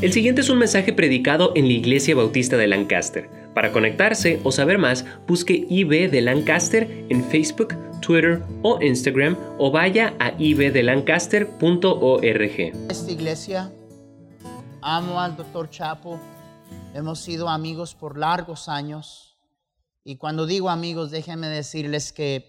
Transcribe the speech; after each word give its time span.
El 0.00 0.12
siguiente 0.12 0.42
es 0.42 0.48
un 0.48 0.58
mensaje 0.58 0.92
predicado 0.92 1.50
en 1.56 1.66
la 1.66 1.72
Iglesia 1.72 2.14
Bautista 2.14 2.56
de 2.56 2.68
Lancaster. 2.68 3.28
Para 3.52 3.72
conectarse 3.72 4.40
o 4.44 4.52
saber 4.52 4.78
más, 4.78 5.04
busque 5.26 5.66
IB 5.68 6.08
de 6.08 6.20
Lancaster 6.20 7.04
en 7.08 7.24
Facebook, 7.24 7.74
Twitter 8.00 8.40
o 8.62 8.80
Instagram 8.80 9.36
o 9.58 9.72
vaya 9.72 10.14
a 10.20 10.34
ibdelancaster.org. 10.38 12.88
Esta 12.88 13.10
iglesia, 13.10 13.72
amo 14.82 15.20
al 15.20 15.36
doctor 15.36 15.68
Chapo, 15.68 16.20
hemos 16.94 17.18
sido 17.18 17.48
amigos 17.48 17.96
por 17.96 18.16
largos 18.16 18.68
años 18.68 19.36
y 20.04 20.16
cuando 20.16 20.46
digo 20.46 20.70
amigos, 20.70 21.10
déjenme 21.10 21.48
decirles 21.48 22.12
que 22.12 22.46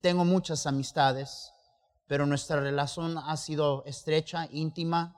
tengo 0.00 0.24
muchas 0.24 0.68
amistades, 0.68 1.50
pero 2.06 2.26
nuestra 2.26 2.60
relación 2.60 3.18
ha 3.18 3.36
sido 3.36 3.82
estrecha, 3.86 4.46
íntima. 4.52 5.16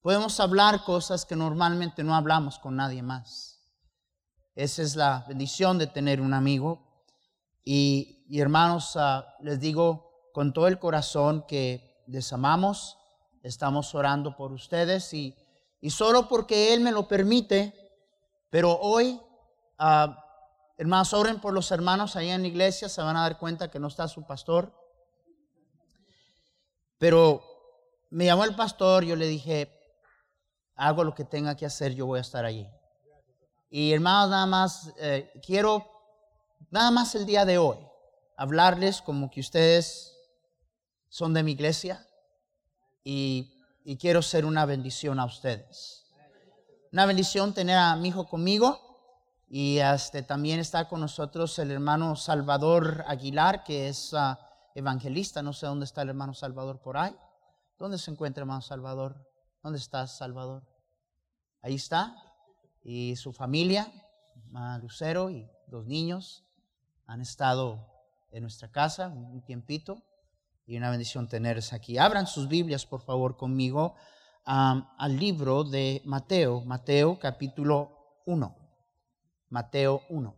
Podemos 0.00 0.38
hablar 0.38 0.84
cosas 0.84 1.26
que 1.26 1.34
normalmente 1.34 2.04
no 2.04 2.14
hablamos 2.14 2.58
con 2.58 2.76
nadie 2.76 3.02
más. 3.02 3.58
Esa 4.54 4.82
es 4.82 4.94
la 4.94 5.24
bendición 5.28 5.78
de 5.78 5.88
tener 5.88 6.20
un 6.20 6.34
amigo. 6.34 6.84
Y, 7.64 8.24
hermanos, 8.32 8.96
ah, 8.96 9.36
les 9.40 9.58
digo 9.58 10.30
con 10.32 10.52
todo 10.52 10.68
el 10.68 10.78
corazón 10.78 11.44
que 11.46 12.02
les 12.06 12.32
amamos, 12.32 12.96
estamos 13.42 13.94
orando 13.94 14.36
por 14.36 14.52
ustedes 14.52 15.12
y, 15.12 15.36
solo 15.88 16.28
porque 16.28 16.72
Él 16.74 16.80
me 16.80 16.92
lo 16.92 17.06
permite, 17.06 17.74
pero 18.50 18.78
hoy, 18.80 19.20
uh, 19.78 20.12
hermanos, 20.76 21.12
oren 21.12 21.40
por 21.40 21.52
los 21.52 21.70
hermanos 21.70 22.16
ahí 22.16 22.30
en 22.30 22.42
la 22.42 22.48
iglesia, 22.48 22.88
se 22.88 23.02
van 23.02 23.16
a 23.16 23.22
dar 23.22 23.38
cuenta 23.38 23.70
que 23.70 23.78
no 23.78 23.88
está 23.88 24.08
su 24.08 24.24
pastor. 24.26 24.72
Pero 26.98 27.42
me 28.10 28.24
llamó 28.24 28.44
el 28.44 28.56
pastor, 28.56 29.04
yo 29.04 29.14
le 29.14 29.26
dije, 29.26 29.77
hago 30.78 31.04
lo 31.04 31.14
que 31.14 31.24
tenga 31.24 31.56
que 31.56 31.66
hacer, 31.66 31.92
yo 31.92 32.06
voy 32.06 32.18
a 32.18 32.22
estar 32.22 32.44
allí. 32.44 32.66
Y 33.68 33.92
hermanos, 33.92 34.30
nada 34.30 34.46
más, 34.46 34.94
eh, 34.98 35.30
quiero, 35.44 35.84
nada 36.70 36.90
más 36.90 37.14
el 37.16 37.26
día 37.26 37.44
de 37.44 37.58
hoy, 37.58 37.76
hablarles 38.36 39.02
como 39.02 39.28
que 39.28 39.40
ustedes 39.40 40.16
son 41.08 41.34
de 41.34 41.42
mi 41.42 41.52
iglesia 41.52 42.06
y, 43.04 43.54
quiero 43.98 44.20
ser 44.20 44.44
una 44.44 44.66
bendición 44.66 45.18
a 45.18 45.24
ustedes. 45.24 46.06
Una 46.92 47.06
bendición 47.06 47.54
tener 47.54 47.76
a 47.76 47.96
mi 47.96 48.08
hijo 48.08 48.28
conmigo 48.28 48.78
y 49.48 49.78
este, 49.78 50.22
también 50.22 50.60
está 50.60 50.88
con 50.88 51.00
nosotros 51.00 51.58
el 51.58 51.70
hermano 51.70 52.14
Salvador 52.14 53.04
Aguilar, 53.06 53.64
que 53.64 53.88
es 53.88 54.12
ah, 54.12 54.38
evangelista. 54.74 55.42
No 55.42 55.54
sé 55.54 55.66
dónde 55.66 55.86
está 55.86 56.02
el 56.02 56.10
hermano 56.10 56.34
Salvador 56.34 56.80
por 56.80 56.98
ahí. 56.98 57.16
¿Dónde 57.78 57.96
se 57.96 58.10
encuentra 58.10 58.42
hermano 58.42 58.60
Salvador? 58.60 59.27
¿Dónde 59.62 59.78
estás, 59.78 60.16
Salvador? 60.16 60.62
Ahí 61.62 61.74
está. 61.74 62.16
Y 62.84 63.16
su 63.16 63.32
familia, 63.32 63.92
Lucero 64.80 65.30
y 65.30 65.50
dos 65.66 65.84
niños, 65.86 66.44
han 67.06 67.20
estado 67.20 67.86
en 68.30 68.42
nuestra 68.42 68.70
casa 68.70 69.08
un 69.08 69.42
tiempito 69.44 70.02
y 70.64 70.76
una 70.76 70.90
bendición 70.90 71.28
tenerles 71.28 71.72
aquí. 71.72 71.98
Abran 71.98 72.26
sus 72.26 72.46
Biblias, 72.46 72.86
por 72.86 73.00
favor, 73.00 73.36
conmigo 73.36 73.96
al 74.44 75.16
libro 75.18 75.64
de 75.64 76.02
Mateo, 76.04 76.60
Mateo 76.64 77.18
capítulo 77.18 78.22
1. 78.26 78.56
Mateo 79.48 80.02
1. 80.08 80.36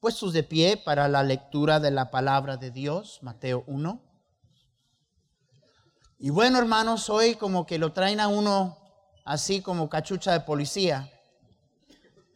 Puestos 0.00 0.32
de 0.32 0.44
pie 0.44 0.76
para 0.76 1.08
la 1.08 1.22
lectura 1.22 1.78
de 1.78 1.90
la 1.90 2.10
palabra 2.10 2.56
de 2.56 2.70
Dios, 2.70 3.18
Mateo 3.22 3.64
1. 3.66 4.07
Y 6.20 6.30
bueno, 6.30 6.58
hermanos, 6.58 7.08
hoy 7.10 7.36
como 7.36 7.64
que 7.64 7.78
lo 7.78 7.92
traen 7.92 8.18
a 8.18 8.26
uno 8.26 8.76
así 9.24 9.62
como 9.62 9.88
cachucha 9.88 10.32
de 10.32 10.40
policía. 10.40 11.08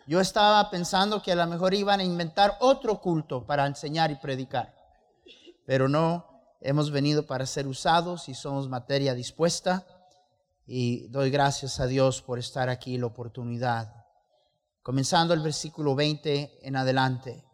Yo 0.06 0.20
estaba 0.20 0.70
pensando 0.70 1.20
que 1.20 1.32
a 1.32 1.36
lo 1.36 1.46
mejor 1.48 1.74
iban 1.74 1.98
a 1.98 2.04
inventar 2.04 2.56
otro 2.60 3.00
culto 3.00 3.44
para 3.44 3.66
enseñar 3.66 4.12
y 4.12 4.16
predicar. 4.16 4.72
Pero 5.66 5.88
no, 5.88 6.26
hemos 6.60 6.92
venido 6.92 7.26
para 7.26 7.44
ser 7.44 7.66
usados 7.66 8.28
y 8.28 8.34
somos 8.34 8.68
materia 8.68 9.14
dispuesta. 9.14 9.84
Y 10.64 11.08
doy 11.08 11.30
gracias 11.30 11.80
a 11.80 11.86
Dios 11.86 12.22
por 12.22 12.38
estar 12.38 12.68
aquí, 12.68 12.96
la 12.98 13.06
oportunidad. 13.06 13.92
Comenzando 14.82 15.34
el 15.34 15.40
versículo 15.40 15.96
20 15.96 16.60
en 16.62 16.76
adelante 16.76 17.44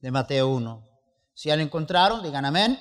de 0.00 0.10
Mateo 0.10 0.48
1. 0.48 0.88
Si 1.34 1.50
ya 1.50 1.56
lo 1.56 1.62
encontraron, 1.62 2.22
digan 2.22 2.46
amén. 2.46 2.78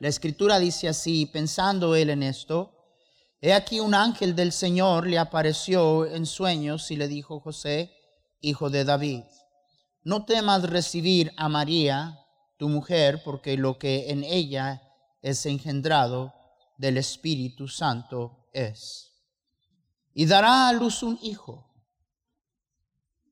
La 0.00 0.08
escritura 0.08 0.58
dice 0.58 0.88
así, 0.88 1.26
pensando 1.26 1.94
él 1.94 2.08
en 2.08 2.22
esto, 2.22 2.72
he 3.38 3.52
aquí 3.52 3.80
un 3.80 3.94
ángel 3.94 4.34
del 4.34 4.50
Señor 4.50 5.06
le 5.06 5.18
apareció 5.18 6.06
en 6.06 6.24
sueños 6.24 6.90
y 6.90 6.96
le 6.96 7.06
dijo, 7.06 7.38
José, 7.38 7.94
hijo 8.40 8.70
de 8.70 8.84
David, 8.84 9.24
no 10.02 10.24
temas 10.24 10.62
recibir 10.62 11.32
a 11.36 11.50
María, 11.50 12.18
tu 12.56 12.70
mujer, 12.70 13.22
porque 13.22 13.58
lo 13.58 13.78
que 13.78 14.10
en 14.10 14.24
ella 14.24 14.80
es 15.20 15.44
engendrado 15.44 16.32
del 16.78 16.96
Espíritu 16.96 17.68
Santo 17.68 18.48
es. 18.54 19.12
Y 20.14 20.24
dará 20.24 20.68
a 20.68 20.72
luz 20.72 21.02
un 21.02 21.18
hijo, 21.20 21.70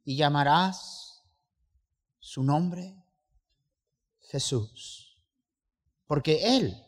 y 0.04 0.16
llamarás 0.16 1.22
su 2.18 2.42
nombre 2.42 2.94
Jesús 4.20 5.07
porque 6.08 6.56
Él 6.56 6.84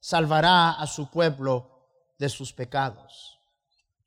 salvará 0.00 0.70
a 0.70 0.86
su 0.86 1.10
pueblo 1.10 1.86
de 2.18 2.30
sus 2.30 2.54
pecados. 2.54 3.38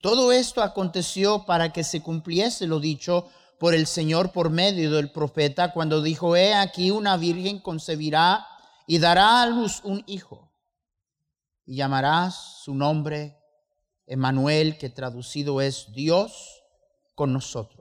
Todo 0.01 0.31
esto 0.31 0.63
aconteció 0.63 1.45
para 1.45 1.71
que 1.71 1.83
se 1.83 2.01
cumpliese 2.01 2.65
lo 2.65 2.79
dicho 2.79 3.29
por 3.59 3.75
el 3.75 3.85
Señor 3.85 4.31
por 4.31 4.49
medio 4.49 4.91
del 4.91 5.11
profeta 5.11 5.73
cuando 5.73 6.01
dijo, 6.01 6.35
he 6.35 6.55
aquí 6.55 6.89
una 6.89 7.17
virgen 7.17 7.59
concebirá 7.59 8.47
y 8.87 8.97
dará 8.97 9.43
a 9.43 9.47
luz 9.47 9.81
un 9.83 10.03
hijo 10.07 10.51
y 11.65 11.75
llamarás 11.75 12.61
su 12.63 12.73
nombre 12.73 13.37
Emanuel, 14.05 14.77
que 14.77 14.89
traducido 14.89 15.59
es 15.59 15.91
Dios 15.91 16.63
con 17.13 17.33
nosotros. 17.33 17.76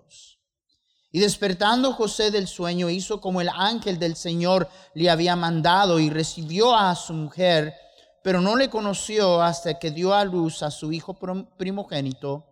Y 1.16 1.20
despertando 1.20 1.94
José 1.94 2.30
del 2.30 2.46
sueño, 2.46 2.90
hizo 2.90 3.22
como 3.22 3.40
el 3.40 3.48
ángel 3.48 3.98
del 3.98 4.16
Señor 4.16 4.68
le 4.92 5.08
había 5.08 5.34
mandado 5.34 5.98
y 5.98 6.10
recibió 6.10 6.76
a 6.76 6.94
su 6.94 7.14
mujer, 7.14 7.74
pero 8.22 8.42
no 8.42 8.54
le 8.54 8.68
conoció 8.68 9.40
hasta 9.40 9.78
que 9.78 9.90
dio 9.90 10.12
a 10.12 10.26
luz 10.26 10.62
a 10.62 10.70
su 10.70 10.92
hijo 10.92 11.14
primogénito 11.56 12.44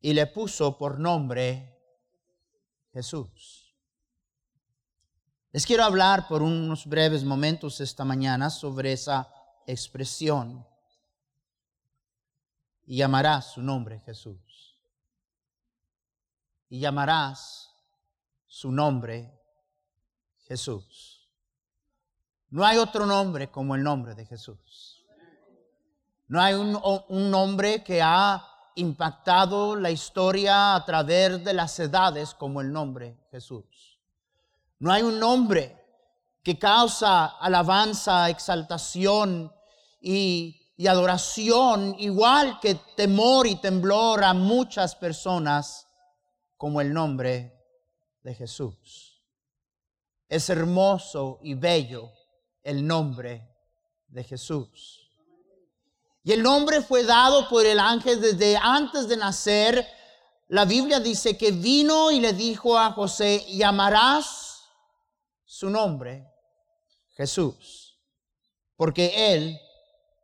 y 0.00 0.14
le 0.14 0.26
puso 0.26 0.76
por 0.78 0.98
nombre 0.98 1.78
Jesús. 2.92 3.72
Les 5.52 5.64
quiero 5.64 5.84
hablar 5.84 6.26
por 6.26 6.42
unos 6.42 6.86
breves 6.86 7.22
momentos 7.22 7.80
esta 7.80 8.04
mañana 8.04 8.50
sobre 8.50 8.94
esa 8.94 9.32
expresión 9.64 10.66
y 12.84 12.96
llamarás 12.96 13.52
su 13.52 13.62
nombre 13.62 14.00
Jesús 14.00 14.49
y 16.70 16.80
llamarás 16.80 17.70
su 18.46 18.72
nombre 18.72 19.38
Jesús. 20.46 21.28
No 22.48 22.64
hay 22.64 22.78
otro 22.78 23.04
nombre 23.04 23.50
como 23.50 23.74
el 23.74 23.82
nombre 23.82 24.14
de 24.14 24.24
Jesús. 24.24 25.04
No 26.28 26.40
hay 26.40 26.54
un, 26.54 27.30
nombre 27.30 27.82
que 27.82 28.00
ha 28.00 28.44
impactado 28.76 29.74
la 29.74 29.90
historia 29.90 30.76
a 30.76 30.84
través 30.84 31.44
de 31.44 31.52
las 31.52 31.78
edades 31.80 32.34
como 32.34 32.60
el 32.60 32.72
nombre 32.72 33.18
Jesús. 33.32 33.98
No 34.78 34.92
hay 34.92 35.02
un 35.02 35.18
nombre 35.18 35.76
que 36.42 36.56
causa 36.56 37.26
alabanza, 37.26 38.30
exaltación 38.30 39.52
y, 40.00 40.56
adoración, 40.88 41.96
igual 41.98 42.58
que 42.60 42.76
temor 42.96 43.46
y 43.46 43.56
temblor 43.56 44.24
a 44.24 44.32
muchas 44.32 44.94
personas 44.94 45.89
como 46.60 46.82
el 46.82 46.92
nombre 46.92 47.58
de 48.22 48.34
Jesús. 48.34 49.24
Es 50.28 50.50
hermoso 50.50 51.38
y 51.42 51.54
bello 51.54 52.12
el 52.62 52.86
nombre 52.86 53.48
de 54.06 54.22
Jesús. 54.22 55.10
Y 56.22 56.32
el 56.32 56.42
nombre 56.42 56.82
fue 56.82 57.02
dado 57.04 57.48
por 57.48 57.64
el 57.64 57.80
ángel 57.80 58.20
desde 58.20 58.58
antes 58.58 59.08
de 59.08 59.16
nacer. 59.16 59.88
La 60.48 60.66
Biblia 60.66 61.00
dice 61.00 61.38
que 61.38 61.50
vino 61.50 62.10
y 62.10 62.20
le 62.20 62.34
dijo 62.34 62.76
a 62.78 62.92
José, 62.92 63.42
llamarás 63.48 64.62
su 65.46 65.70
nombre 65.70 66.30
Jesús, 67.16 67.98
porque 68.76 69.32
él 69.32 69.58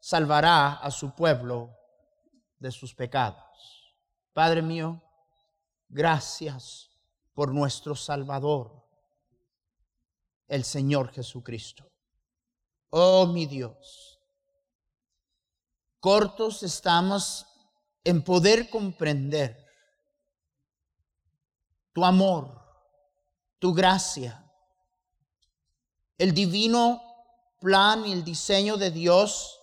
salvará 0.00 0.74
a 0.74 0.90
su 0.90 1.14
pueblo 1.14 1.70
de 2.58 2.70
sus 2.70 2.94
pecados. 2.94 3.40
Padre 4.34 4.60
mío, 4.60 5.02
Gracias 5.88 6.90
por 7.32 7.52
nuestro 7.52 7.94
Salvador, 7.94 8.84
el 10.48 10.64
Señor 10.64 11.12
Jesucristo. 11.12 11.90
Oh 12.90 13.26
mi 13.26 13.46
Dios, 13.46 14.20
cortos 16.00 16.62
estamos 16.62 17.46
en 18.04 18.22
poder 18.22 18.70
comprender 18.70 19.66
tu 21.92 22.04
amor, 22.04 22.62
tu 23.58 23.74
gracia, 23.74 24.50
el 26.18 26.32
divino 26.32 27.02
plan 27.60 28.06
y 28.06 28.12
el 28.12 28.24
diseño 28.24 28.76
de 28.76 28.90
Dios 28.90 29.60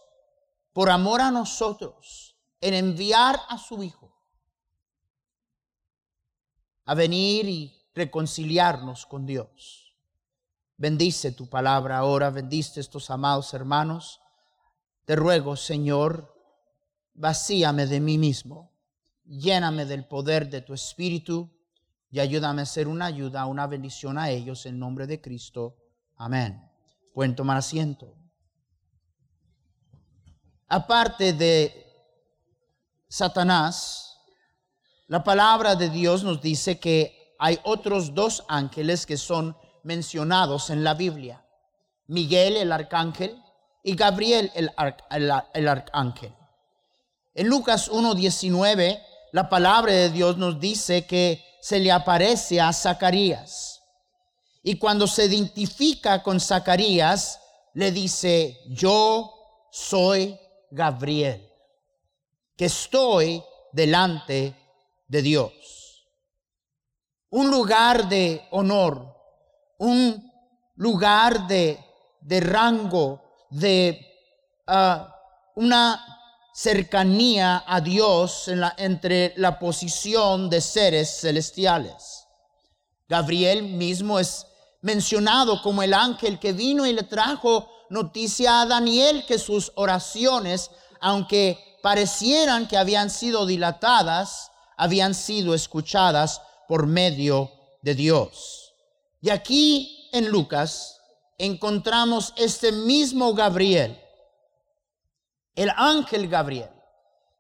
por 0.74 0.90
amor 0.90 1.22
a 1.22 1.32
nosotros 1.32 2.36
en 2.62 2.74
enviar 2.74 3.40
a 3.50 3.58
su 3.58 3.82
Hijo 3.84 4.13
a 6.86 6.96
venir 6.96 7.48
y 7.48 7.82
reconciliarnos 7.94 9.06
con 9.06 9.26
Dios. 9.26 9.94
Bendice 10.78 11.32
tu 11.32 11.48
palabra 11.48 12.00
ahora, 12.00 12.30
bendice 12.30 12.80
estos 12.80 13.10
amados 13.10 13.54
hermanos. 13.54 14.22
Te 15.06 15.16
ruego, 15.16 15.56
Señor, 15.56 16.34
vacíame 17.14 17.86
de 17.88 18.00
mí 18.00 18.18
mismo, 18.18 18.72
lléname 19.26 19.86
del 19.86 20.06
poder 20.06 20.50
de 20.50 20.62
tu 20.62 20.74
Espíritu 20.74 21.50
y 22.10 22.20
ayúdame 22.20 22.62
a 22.62 22.66
ser 22.66 22.88
una 22.88 23.06
ayuda, 23.06 23.46
una 23.46 23.68
bendición 23.68 24.18
a 24.18 24.30
ellos 24.30 24.66
en 24.66 24.80
nombre 24.80 25.08
de 25.08 25.22
Cristo. 25.22 25.78
Amén. 26.16 26.70
Pueden 27.14 27.36
tomar 27.36 27.58
asiento. 27.58 28.16
Aparte 30.68 31.34
de 31.34 31.86
Satanás, 33.08 34.13
la 35.14 35.24
palabra 35.24 35.76
de 35.76 35.92
Dios 35.92 36.24
nos 36.24 36.42
dice 36.42 36.80
que 36.80 37.36
hay 37.38 37.60
otros 37.66 38.16
dos 38.16 38.44
ángeles 38.48 39.06
que 39.06 39.16
son 39.16 39.56
mencionados 39.84 40.72
en 40.72 40.84
la 40.84 40.96
Biblia. 40.96 41.46
Miguel 42.08 42.58
el 42.58 42.72
arcángel 42.72 43.40
y 43.84 43.96
Gabriel 43.96 44.52
el, 44.56 44.72
el 45.12 45.68
arcángel. 45.68 46.34
En 47.36 47.48
Lucas 47.48 47.92
1.19, 47.92 49.04
la 49.34 49.50
palabra 49.50 49.94
de 49.94 50.10
Dios 50.10 50.38
nos 50.38 50.60
dice 50.60 51.06
que 51.06 51.46
se 51.62 51.80
le 51.80 51.92
aparece 51.92 52.60
a 52.60 52.74
Zacarías. 52.74 53.84
Y 54.64 54.80
cuando 54.80 55.06
se 55.06 55.26
identifica 55.26 56.24
con 56.24 56.40
Zacarías, 56.40 57.40
le 57.76 57.92
dice, 57.92 58.58
yo 58.66 59.32
soy 59.72 60.40
Gabriel, 60.72 61.48
que 62.58 62.66
estoy 62.66 63.44
delante 63.74 64.56
de 65.14 65.22
Dios. 65.22 65.52
Un 67.30 67.52
lugar 67.52 68.10
de 68.10 68.48
honor, 68.50 69.16
un 69.78 70.32
lugar 70.76 71.46
de, 71.48 71.80
de 72.20 72.40
rango, 72.40 73.22
de 73.52 74.04
ah, 74.66 75.16
una 75.56 76.04
cercanía 76.56 77.64
a 77.68 77.80
Dios 77.80 78.50
entre 78.78 79.34
la 79.38 79.60
posición 79.60 80.50
de 80.50 80.62
seres 80.62 81.20
celestiales. 81.22 82.26
Gabriel 83.08 83.62
mismo 83.62 84.18
es 84.18 84.48
mencionado 84.82 85.62
como 85.62 85.84
el 85.84 85.94
ángel 85.94 86.40
que 86.40 86.54
vino 86.54 86.88
y 86.88 86.94
le 86.94 87.04
trajo 87.04 87.70
noticia 87.92 88.62
a 88.62 88.66
Daniel 88.66 89.26
que 89.28 89.38
sus 89.38 89.72
oraciones, 89.76 90.72
aunque 91.00 91.60
parecieran 91.84 92.68
que 92.68 92.78
habían 92.78 93.12
sido 93.12 93.46
dilatadas, 93.46 94.50
habían 94.78 95.14
sido 95.14 95.54
escuchadas 95.54 96.42
por 96.68 96.88
medio 96.88 97.52
de 97.82 97.96
Dios. 97.96 98.74
Y 99.22 99.30
aquí 99.30 100.10
en 100.12 100.30
Lucas 100.30 101.00
encontramos 101.38 102.34
este 102.38 102.72
mismo 102.72 103.34
Gabriel, 103.34 104.00
el 105.56 105.70
ángel 105.76 106.28
Gabriel, 106.28 106.70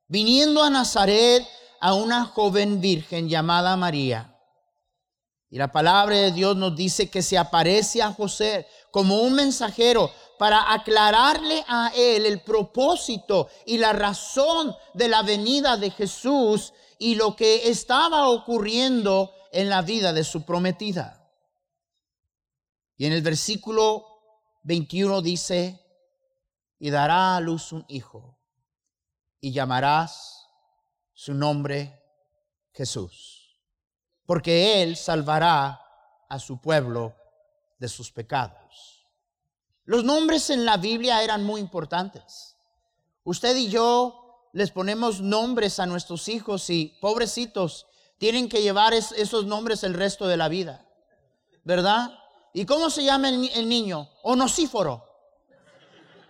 viniendo 0.07 0.63
a 0.63 0.69
Nazaret 0.69 1.47
a 1.79 1.93
una 1.93 2.25
joven 2.25 2.79
virgen 2.79 3.27
llamada 3.29 3.75
María 3.75 4.33
y 5.53 5.59
la 5.59 5.71
palabra 5.71 6.15
de 6.15 6.31
Dios 6.31 6.57
nos 6.57 6.75
dice 6.75 7.11
que 7.11 7.21
se 7.21 7.37
aparece 7.37 8.01
a 8.01 8.11
José 8.11 8.65
como 8.89 9.21
un 9.21 9.33
mensajero 9.33 10.09
para 10.39 10.73
aclararle 10.73 11.63
a 11.67 11.91
él 11.95 12.25
el 12.25 12.41
propósito 12.41 13.47
y 13.67 13.77
la 13.77 13.93
razón 13.93 14.75
de 14.95 15.07
la 15.07 15.21
venida 15.21 15.77
de 15.77 15.91
Jesús 15.91 16.73
y 17.03 17.15
lo 17.15 17.35
que 17.35 17.69
estaba 17.69 18.29
ocurriendo 18.29 19.33
en 19.51 19.69
la 19.69 19.81
vida 19.81 20.13
de 20.13 20.23
su 20.23 20.43
prometida. 20.43 21.29
Y 22.97 23.05
en 23.05 23.13
el 23.13 23.21
versículo 23.21 24.05
21 24.63 25.21
dice, 25.21 25.79
y 26.79 26.89
dará 26.89 27.35
a 27.35 27.39
luz 27.39 27.71
un 27.71 27.85
hijo, 27.87 28.37
y 29.39 29.51
llamarás 29.51 30.47
su 31.13 31.33
nombre 31.33 32.01
Jesús 32.71 33.43
porque 34.25 34.81
Él 34.81 34.95
salvará 34.95 35.81
a 36.29 36.39
su 36.39 36.59
pueblo 36.59 37.15
de 37.77 37.89
sus 37.89 38.11
pecados. 38.11 39.05
Los 39.85 40.03
nombres 40.03 40.49
en 40.49 40.65
la 40.65 40.77
Biblia 40.77 41.23
eran 41.23 41.43
muy 41.43 41.59
importantes. 41.59 42.55
Usted 43.23 43.55
y 43.57 43.69
yo 43.69 44.22
les 44.53 44.71
ponemos 44.71 45.19
nombres 45.19 45.79
a 45.79 45.85
nuestros 45.85 46.29
hijos 46.29 46.69
y 46.69 46.95
pobrecitos 47.01 47.87
tienen 48.17 48.47
que 48.47 48.61
llevar 48.61 48.93
esos 48.93 49.45
nombres 49.45 49.83
el 49.83 49.93
resto 49.93 50.27
de 50.27 50.37
la 50.37 50.47
vida, 50.47 50.85
¿verdad? 51.65 52.17
¿Y 52.53 52.65
cómo 52.65 52.89
se 52.89 53.03
llama 53.03 53.29
el, 53.29 53.67
niño? 53.67 54.07
Onosíforo. 54.21 55.03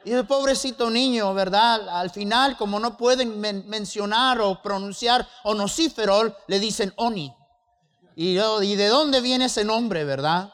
Y 0.05 0.11
el 0.11 0.25
pobrecito 0.25 0.89
niño, 0.89 1.33
¿verdad? 1.33 1.87
Al 1.89 2.09
final, 2.09 2.57
como 2.57 2.79
no 2.79 2.97
pueden 2.97 3.39
mencionar 3.39 4.39
o 4.41 4.61
pronunciar 4.61 5.27
onosífero, 5.43 6.35
le 6.47 6.59
dicen 6.59 6.93
oni. 6.95 7.33
Y, 8.15 8.33
de 8.35 8.87
dónde 8.87 9.21
viene 9.21 9.45
ese 9.45 9.65
nombre, 9.65 10.05
verdad? 10.05 10.51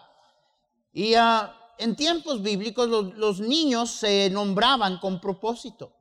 Y 0.91 1.13
ah, 1.13 1.55
en 1.77 1.95
tiempos 1.95 2.41
bíblicos 2.41 2.87
los, 2.87 3.39
niños 3.39 3.91
se 3.91 4.29
nombraban 4.29 4.97
con 4.97 5.21
propósito. 5.21 5.93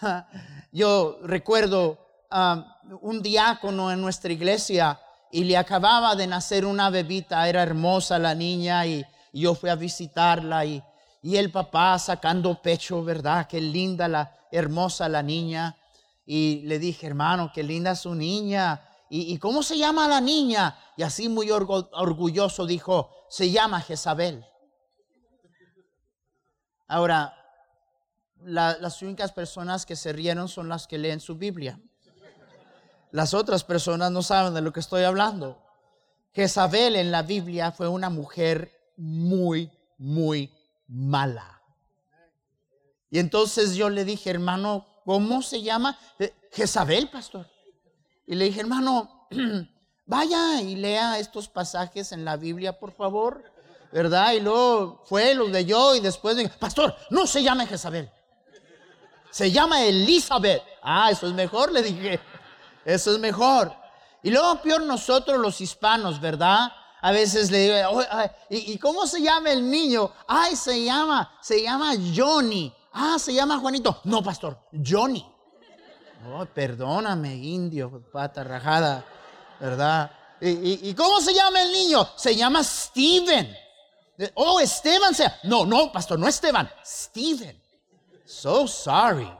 Yo 0.72 1.18
recuerdo 1.22 1.98
ah, 2.30 2.80
un 3.00 3.22
diácono 3.22 3.90
en 3.92 4.00
nuestra 4.00 4.32
iglesia 4.32 5.00
y 5.30 5.44
le 5.44 5.56
acababa 5.56 6.14
de 6.14 6.26
nacer 6.26 6.64
una 6.64 6.90
bebita, 6.90 7.48
era 7.48 7.62
hermosa 7.62 8.18
la 8.18 8.34
niña 8.34 8.86
y, 8.86 9.04
yo 9.30 9.54
fui 9.54 9.68
a 9.68 9.74
visitarla 9.74 10.64
y, 10.64 10.82
y 11.22 11.36
el 11.36 11.52
papá 11.52 11.98
sacando 11.98 12.60
pecho, 12.62 13.04
¿verdad? 13.04 13.46
Qué 13.46 13.60
linda 13.60 14.08
la 14.08 14.38
hermosa 14.50 15.08
la 15.08 15.22
niña. 15.22 15.76
Y 16.24 16.62
le 16.62 16.78
dije, 16.78 17.06
hermano, 17.06 17.50
qué 17.54 17.62
linda 17.62 17.94
su 17.94 18.14
niña. 18.14 18.82
¿Y, 19.10 19.38
cómo 19.38 19.62
se 19.62 19.78
llama 19.78 20.06
la 20.06 20.20
niña? 20.20 20.78
Y 20.96 21.02
así 21.02 21.28
muy 21.28 21.50
orgulloso 21.50 22.66
dijo, 22.66 23.10
se 23.30 23.50
llama 23.50 23.80
Jezabel. 23.80 24.44
Ahora, 26.86 27.34
las 28.44 29.02
únicas 29.02 29.32
personas 29.32 29.84
que 29.86 29.96
se 29.96 30.12
rieron 30.12 30.48
son 30.48 30.68
las 30.68 30.86
que 30.86 30.98
leen 30.98 31.20
su 31.20 31.36
Biblia. 31.36 31.80
Las 33.10 33.34
otras 33.34 33.64
personas 33.64 34.10
no 34.10 34.22
saben 34.22 34.54
de 34.54 34.60
lo 34.60 34.72
que 34.72 34.80
estoy 34.80 35.04
hablando. 35.04 35.58
Jezabel 36.32 36.96
en 36.96 37.10
la 37.10 37.22
Biblia 37.22 37.72
fue 37.72 37.88
una 37.88 38.10
mujer 38.10 38.92
muy, 38.96 39.70
muy 39.96 40.52
mala. 40.86 41.62
Y 43.10 43.18
entonces 43.18 43.74
yo 43.74 43.88
le 43.88 44.04
dije, 44.04 44.30
hermano, 44.30 44.86
¿cómo 45.04 45.40
se 45.42 45.62
llama? 45.62 45.98
Jezabel, 46.52 47.08
pastor. 47.08 47.46
Y 48.26 48.34
le 48.34 48.44
dije, 48.46 48.60
hermano, 48.60 49.28
vaya 50.06 50.60
y 50.60 50.76
lea 50.76 51.18
estos 51.18 51.48
pasajes 51.48 52.12
en 52.12 52.24
la 52.24 52.36
Biblia, 52.36 52.78
por 52.78 52.92
favor. 52.92 53.42
¿Verdad? 53.90 54.32
Y 54.34 54.40
luego 54.40 55.02
fue, 55.06 55.34
los 55.34 55.50
leyó 55.50 55.94
y 55.94 56.00
después 56.00 56.36
dije, 56.36 56.52
pastor, 56.58 56.94
no 57.08 57.26
se 57.26 57.42
llama 57.42 57.66
Jezabel. 57.66 58.10
Se 59.30 59.50
llama 59.50 59.84
Elizabeth. 59.84 60.62
Ah, 60.82 61.10
eso 61.10 61.26
es 61.26 61.34
mejor, 61.34 61.72
le 61.72 61.82
dije. 61.82 62.20
Eso 62.84 63.12
es 63.12 63.18
mejor. 63.18 63.72
Y 64.22 64.30
luego 64.30 64.60
peor 64.62 64.82
nosotros 64.82 65.38
los 65.38 65.60
hispanos, 65.60 66.20
¿verdad? 66.20 66.72
A 67.00 67.12
veces 67.12 67.50
le 67.50 67.58
digo, 67.58 68.02
¿y, 68.50 68.78
cómo 68.78 69.06
se 69.06 69.22
llama 69.22 69.52
el 69.52 69.70
niño? 69.70 70.10
Ay, 70.26 70.56
se 70.56 70.84
llama, 70.84 71.38
se 71.40 71.62
llama 71.62 71.92
Johnny. 72.14 72.74
Ah, 72.92 73.16
se 73.18 73.32
llama 73.32 73.58
Juanito. 73.58 74.00
No, 74.04 74.22
pastor, 74.22 74.58
Johnny. 74.84 75.24
Oh, 76.26 76.44
perdóname, 76.46 77.34
indio, 77.36 78.02
pata 78.12 78.42
rajada, 78.42 79.04
¿verdad? 79.60 80.10
¿Y, 80.40 80.92
cómo 80.94 81.20
se 81.20 81.34
llama 81.34 81.62
el 81.62 81.72
niño? 81.72 82.08
Se 82.16 82.34
llama 82.34 82.64
Steven. 82.64 83.56
Oh, 84.34 84.58
Esteban 84.58 85.14
sea. 85.14 85.38
No, 85.44 85.64
no, 85.64 85.92
pastor, 85.92 86.18
no 86.18 86.26
Esteban, 86.26 86.68
Steven. 86.84 87.62
So 88.28 88.68
sorry. 88.68 89.32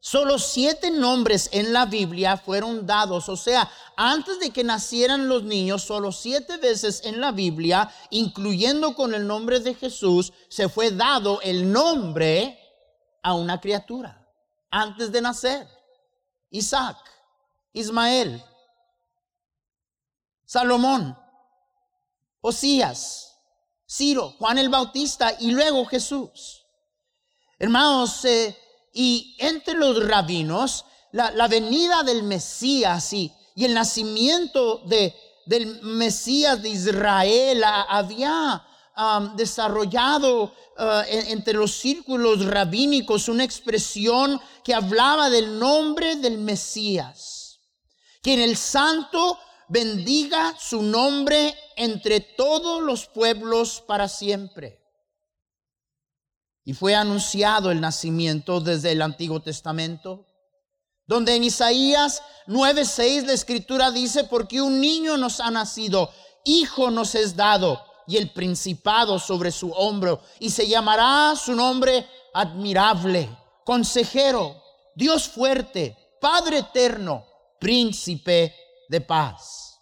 Solo 0.00 0.40
siete 0.40 0.90
nombres 0.90 1.48
en 1.52 1.72
la 1.72 1.86
Biblia 1.86 2.36
fueron 2.36 2.84
dados, 2.84 3.28
o 3.28 3.36
sea, 3.36 3.70
antes 3.96 4.40
de 4.40 4.50
que 4.50 4.64
nacieran 4.64 5.28
los 5.28 5.44
niños, 5.44 5.84
solo 5.84 6.10
siete 6.10 6.56
veces 6.56 7.02
en 7.04 7.20
la 7.20 7.30
Biblia, 7.30 7.88
incluyendo 8.10 8.96
con 8.96 9.14
el 9.14 9.24
nombre 9.24 9.60
de 9.60 9.74
Jesús, 9.74 10.32
se 10.48 10.68
fue 10.68 10.90
dado 10.90 11.40
el 11.42 11.70
nombre 11.70 12.58
a 13.22 13.34
una 13.34 13.60
criatura 13.60 14.28
antes 14.68 15.12
de 15.12 15.20
nacer. 15.20 15.68
Isaac, 16.50 16.98
Ismael, 17.72 18.42
Salomón, 20.44 21.16
Osías, 22.40 23.31
Ciro, 23.92 24.34
Juan 24.38 24.56
el 24.56 24.70
Bautista 24.70 25.36
y 25.38 25.50
luego 25.50 25.84
Jesús. 25.84 26.62
Hermanos, 27.58 28.24
eh, 28.24 28.56
y 28.94 29.36
entre 29.38 29.74
los 29.74 30.06
rabinos, 30.06 30.86
la, 31.12 31.46
venida 31.46 32.02
del 32.02 32.22
Mesías 32.22 33.12
y, 33.12 33.30
el 33.56 33.74
nacimiento 33.74 34.78
de, 34.86 35.14
del 35.44 35.82
Mesías 35.82 36.62
de 36.62 36.70
Israel 36.70 37.62
había 37.64 38.66
desarrollado 39.34 40.44
uh, 40.44 40.52
entre 41.08 41.54
los 41.54 41.72
círculos 41.72 42.44
rabínicos 42.46 43.28
una 43.28 43.44
expresión 43.44 44.40
que 44.64 44.74
hablaba 44.74 45.28
del 45.28 45.58
nombre 45.58 46.16
del 46.16 46.38
Mesías. 46.38 47.60
Que 48.22 48.34
en 48.34 48.40
el 48.40 48.56
santo 48.56 49.38
bendiga 49.72 50.54
su 50.58 50.82
nombre 50.82 51.56
entre 51.76 52.20
todos 52.20 52.82
los 52.82 53.06
pueblos 53.06 53.82
para 53.86 54.06
siempre. 54.06 54.78
Y 56.62 56.74
fue 56.74 56.94
anunciado 56.94 57.70
el 57.70 57.80
nacimiento 57.80 58.60
desde 58.60 58.92
el 58.92 59.00
Antiguo 59.00 59.40
Testamento, 59.40 60.26
donde 61.06 61.34
en 61.34 61.44
Isaías 61.44 62.22
9:6 62.46 63.24
la 63.24 63.32
escritura 63.32 63.90
dice, 63.90 64.24
porque 64.24 64.60
un 64.60 64.78
niño 64.78 65.16
nos 65.16 65.40
ha 65.40 65.50
nacido, 65.50 66.10
hijo 66.44 66.90
nos 66.90 67.14
es 67.14 67.34
dado, 67.34 67.82
y 68.06 68.18
el 68.18 68.30
principado 68.30 69.18
sobre 69.18 69.50
su 69.50 69.70
hombro, 69.72 70.20
y 70.38 70.50
se 70.50 70.68
llamará 70.68 71.34
su 71.34 71.54
nombre 71.54 72.06
admirable, 72.34 73.26
consejero, 73.64 74.62
Dios 74.94 75.28
fuerte, 75.28 75.96
Padre 76.20 76.58
eterno, 76.58 77.24
príncipe 77.58 78.54
de 78.92 79.00
paz. 79.00 79.80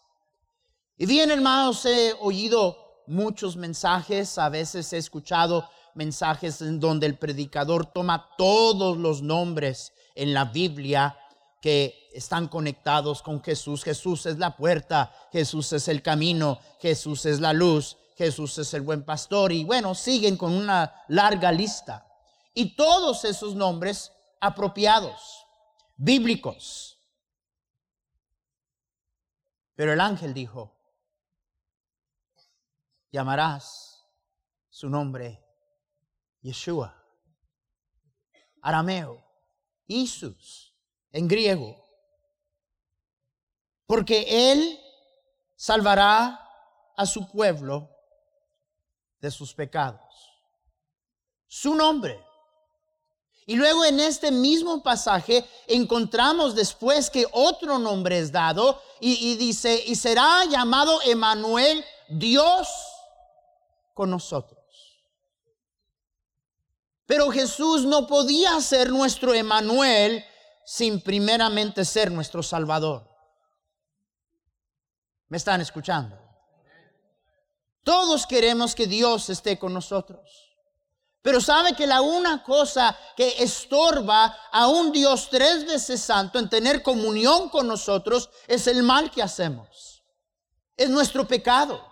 Y 0.97 1.05
bien, 1.05 1.33
hermanos, 1.33 1.85
he 1.85 2.15
oído 2.21 3.03
muchos 3.09 3.57
mensajes, 3.57 4.39
a 4.39 4.49
veces 4.49 4.93
he 4.93 4.99
escuchado 4.99 5.69
mensajes 5.97 6.63
en 6.63 6.79
donde 6.79 7.07
el 7.07 7.19
predicador 7.19 7.87
toma 7.87 8.31
todos 8.39 8.97
los 8.97 9.21
nombres 9.21 9.93
en 10.15 10.33
la 10.33 10.45
Biblia 10.45 11.19
que 11.61 12.09
están 12.15 12.47
conectados 12.47 13.21
con 13.21 13.43
Jesús. 13.43 13.83
Jesús 13.83 14.27
es 14.27 14.39
la 14.39 14.57
puerta, 14.57 15.13
Jesús 15.33 15.73
es 15.73 15.89
el 15.89 16.03
camino, 16.03 16.61
Jesús 16.79 17.27
es 17.27 17.41
la 17.41 17.53
luz, 17.53 17.97
Jesús 18.17 18.59
es 18.59 18.73
el 18.75 18.83
buen 18.83 19.05
pastor 19.05 19.51
y 19.51 19.65
bueno, 19.65 19.97
siguen 19.97 20.37
con 20.37 20.53
una 20.53 20.95
larga 21.09 21.51
lista. 21.51 22.07
Y 22.55 22.77
todos 22.77 23.25
esos 23.25 23.57
nombres 23.57 24.13
apropiados, 24.41 25.45
bíblicos. 25.97 27.00
Pero 29.81 29.95
el 29.95 30.01
ángel 30.03 30.35
dijo, 30.35 30.77
llamarás 33.11 34.07
su 34.69 34.91
nombre 34.91 35.43
Yeshua, 36.43 37.03
arameo, 38.61 39.25
Isus, 39.87 40.77
en 41.13 41.27
griego, 41.27 41.83
porque 43.87 44.53
Él 44.53 44.79
salvará 45.57 46.47
a 46.95 47.07
su 47.07 47.27
pueblo 47.33 47.89
de 49.19 49.31
sus 49.31 49.55
pecados. 49.55 50.43
Su 51.47 51.75
nombre. 51.75 52.23
Y 53.47 53.57
luego 53.57 53.85
en 53.85 54.01
este 54.01 54.31
mismo 54.31 54.83
pasaje 54.83 55.45
encontramos 55.67 56.55
después 56.55 57.11
que 57.11 57.27
otro 57.33 57.79
nombre 57.79 58.19
es 58.19 58.31
dado 58.31 58.81
y, 59.01 59.35
dice, 59.37 59.83
y 59.87 59.95
será 59.97 60.45
llamado 60.45 61.01
Emanuel, 61.03 61.85
Dios 62.09 62.69
con 63.95 64.11
nosotros. 64.11 64.59
Pero 67.07 67.31
Jesús 67.31 67.85
no 67.85 68.07
podía 68.07 68.61
ser 68.61 68.91
nuestro 68.91 69.35
Emanuel 69.35 70.25
sin 70.65 71.01
primeramente 71.01 71.85
ser 71.85 72.13
nuestro 72.13 72.43
Salvador. 72.43 73.11
¿Me 75.29 75.37
están 75.37 75.61
escuchando? 75.61 76.17
Todos 77.83 78.27
queremos 78.27 78.75
que 78.75 78.87
Dios 78.87 79.31
esté 79.31 79.59
con 79.59 79.73
nosotros. 79.73 80.50
Pero 81.23 81.41
sabe 81.41 81.75
que 81.75 81.87
la 81.87 82.01
una 82.01 82.43
cosa 82.43 82.97
que 83.15 83.43
estorba 83.43 84.37
a 84.51 84.69
un 84.69 84.91
Dios 84.91 85.29
tres 85.31 85.67
veces 85.67 86.01
santo 86.01 86.39
en 86.39 86.49
tener 86.49 86.83
comunión 86.83 87.51
con 87.51 87.67
nosotros 87.67 88.31
es 88.47 88.67
el 88.67 88.83
mal 88.83 89.11
que 89.11 89.23
hacemos. 89.23 90.03
Es 90.77 90.89
nuestro 90.89 91.29
pecado. 91.29 91.87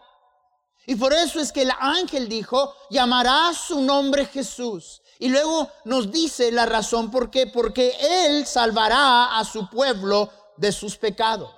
Y 0.87 0.97
por 0.97 1.13
eso 1.13 1.39
es 1.39 1.53
que 1.53 1.63
el 1.63 1.73
ángel 1.79 2.31
dijo, 2.31 2.75
llamará 2.89 3.53
su 3.53 3.83
nombre 3.83 4.25
Jesús. 4.25 5.03
Y 5.19 5.29
luego 5.29 5.71
nos 5.85 6.11
dice 6.11 6.51
la 6.51 6.65
razón 6.65 7.11
por 7.11 7.31
qué. 7.31 7.47
Porque 7.47 7.95
Él 8.01 8.47
salvará 8.47 9.39
a 9.39 9.45
su 9.45 9.69
pueblo 9.69 10.31
de 10.57 10.73
sus 10.73 10.97
pecados. 10.97 11.55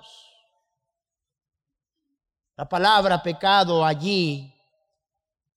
La 2.57 2.67
palabra 2.67 3.23
pecado 3.23 3.85
allí 3.85 4.53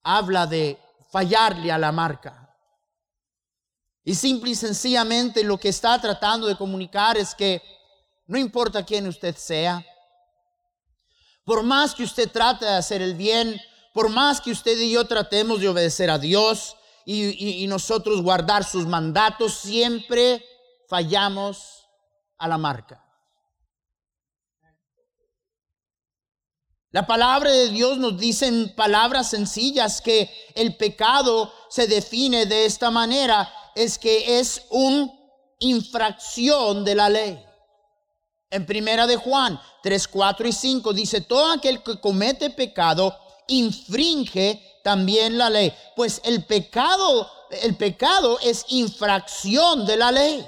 habla 0.03 0.47
de 0.47 0.79
fallarle 1.15 1.71
a 1.71 1.77
la 1.77 1.93
marca. 1.93 2.53
Y 4.03 4.13
simple 4.15 4.49
y 4.49 4.55
sencillamente 4.55 5.45
lo 5.45 5.57
que 5.57 5.69
está 5.69 5.97
tratando 6.01 6.45
de 6.45 6.57
comunicar 6.57 7.15
es 7.17 7.33
que 7.33 7.61
no 8.27 8.37
importa 8.37 8.85
quién 8.85 9.07
usted 9.07 9.33
sea, 9.37 9.81
por 11.45 11.63
más 11.63 11.95
que 11.95 12.03
usted 12.03 12.29
trate 12.29 12.65
de 12.65 12.73
hacer 12.73 13.01
el 13.01 13.15
bien, 13.15 13.57
por 13.93 14.09
más 14.09 14.41
que 14.41 14.51
usted 14.51 14.77
y 14.77 14.91
yo 14.91 15.07
tratemos 15.07 15.61
de 15.61 15.69
obedecer 15.69 16.09
a 16.09 16.19
Dios 16.19 16.75
y, 17.05 17.63
y 17.63 17.67
nosotros 17.67 18.21
guardar 18.21 18.65
sus 18.65 18.85
mandatos, 18.85 19.53
siempre 19.53 20.43
fallamos 20.89 21.87
a 22.37 22.49
la 22.49 22.57
marca. 22.57 23.04
La 26.95 27.05
palabra 27.05 27.51
de 27.51 27.71
Dios 27.71 27.97
nos 27.97 28.17
dice 28.17 28.47
en 28.47 28.73
palabras 28.73 29.29
sencillas 29.29 29.99
que 29.99 30.31
el 30.55 30.77
pecado 30.77 31.51
se 31.67 31.87
define 31.87 32.45
de 32.45 32.63
esta 32.63 32.89
manera, 32.89 33.51
es 33.75 33.99
que 33.99 34.39
es 34.39 34.61
una 34.69 35.11
infracción 35.59 36.85
de 36.85 36.95
la 36.95 37.09
ley. 37.09 37.45
En 38.49 38.65
primera 38.65 39.05
de 39.07 39.17
Juan 39.17 39.59
3, 39.83 40.07
4 40.07 40.47
y 40.47 40.53
5 40.53 40.93
dice, 40.93 41.19
todo 41.19 41.51
aquel 41.51 41.83
que 41.83 41.99
comete 41.99 42.49
pecado 42.51 43.13
infringe 43.49 44.79
también 44.81 45.37
la 45.37 45.49
ley. 45.49 45.73
Pues 45.97 46.21
el 46.23 46.45
pecado, 46.45 47.29
el 47.61 47.75
pecado 47.75 48.39
es 48.39 48.63
infracción 48.69 49.85
de 49.85 49.97
la 49.97 50.13
ley. 50.13 50.47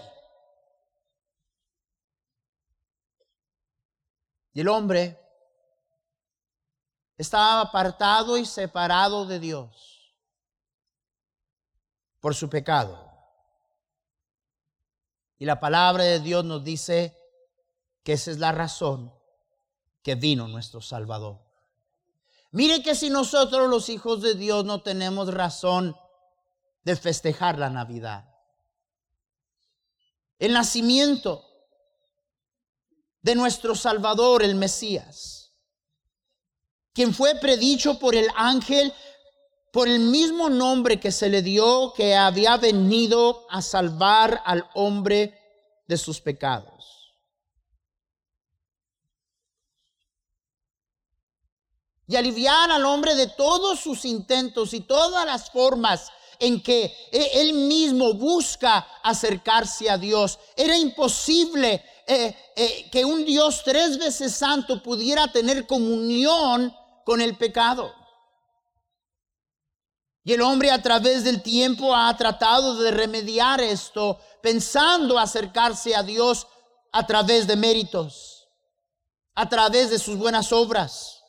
Y 4.54 4.62
el 4.62 4.70
hombre 4.70 5.26
estaba 7.17 7.62
apartado 7.62 8.38
y 8.38 8.45
separado 8.45 9.25
de 9.25 9.39
Dios 9.39 10.13
por 12.19 12.36
su 12.36 12.50
pecado. 12.50 13.07
Y 15.39 15.45
la 15.45 15.59
palabra 15.59 16.03
de 16.03 16.19
Dios 16.19 16.45
nos 16.45 16.63
dice 16.63 17.17
que 18.03 18.13
esa 18.13 18.31
es 18.31 18.39
la 18.39 18.51
razón 18.51 19.13
que 20.01 20.15
vino 20.15 20.47
nuestro 20.47 20.81
Salvador. 20.81 21.39
Mire 22.51 22.81
que 22.81 22.95
si 22.95 23.09
nosotros 23.09 23.69
los 23.69 23.89
hijos 23.89 24.21
de 24.21 24.36
Dios 24.36 24.65
no 24.65 24.81
tenemos 24.81 25.33
razón 25.33 25.95
de 26.83 26.95
festejar 26.95 27.59
la 27.59 27.69
Navidad, 27.69 28.33
el 30.39 30.53
nacimiento 30.53 31.43
de 33.21 33.36
nuestro 33.36 33.75
Salvador, 33.75 34.43
el 34.43 34.55
Mesías, 34.55 35.37
quien 36.98 37.13
fue 37.13 37.36
predicho 37.36 38.00
por 38.00 38.16
el 38.16 38.27
ángel 38.36 38.92
por 39.72 39.88
el 39.88 40.00
mismo 40.00 40.50
nombre 40.50 41.00
que 41.00 41.12
se 41.12 41.30
le 41.30 41.44
dio 41.44 41.94
que 41.96 42.16
había 42.16 42.58
venido 42.58 43.46
a 43.51 43.62
salvar 43.62 44.42
al 44.44 44.68
hombre 44.74 45.39
de 45.88 45.96
sus 45.96 46.20
pecados. 46.20 47.13
Y 52.08 52.16
aliviar 52.16 52.72
al 52.72 52.84
hombre 52.84 53.13
de 53.13 53.27
todos 53.27 53.80
sus 53.80 54.04
intentos 54.04 54.74
y 54.74 54.80
todas 54.80 55.24
las 55.24 55.51
formas 55.51 56.12
en 56.39 56.63
que 56.63 56.86
e, 57.12 57.42
él 57.42 57.54
mismo 57.54 58.16
busca 58.16 58.88
acercarse 59.04 59.88
a 59.88 60.00
Dios. 60.00 60.39
Era 60.56 60.75
imposible 60.75 61.84
eh, 62.08 62.36
eh, 62.56 62.89
que 62.92 63.06
un 63.06 63.24
Dios 63.24 63.62
tres 63.63 64.00
veces 64.00 64.34
santo 64.34 64.82
pudiera 64.82 65.32
tener 65.32 65.68
comunión 65.68 66.74
con 67.08 67.22
el 67.22 67.38
pecado. 67.38 67.96
Y 70.26 70.34
el 70.34 70.42
hombre 70.42 70.72
a 70.72 70.82
través 70.82 71.24
del 71.24 71.42
tiempo 71.42 71.96
ha 71.96 72.14
tratado 72.18 72.76
de 72.76 72.92
remediar 72.92 73.62
esto, 73.62 74.20
pensando 74.42 75.18
acercarse 75.18 75.96
a 75.96 76.04
Dios 76.04 76.48
a 76.92 77.08
través 77.08 77.48
de 77.48 77.56
méritos, 77.56 78.50
a 79.36 79.48
través 79.48 79.90
de 79.90 80.00
sus 80.00 80.18
buenas 80.18 80.52
obras, 80.52 81.24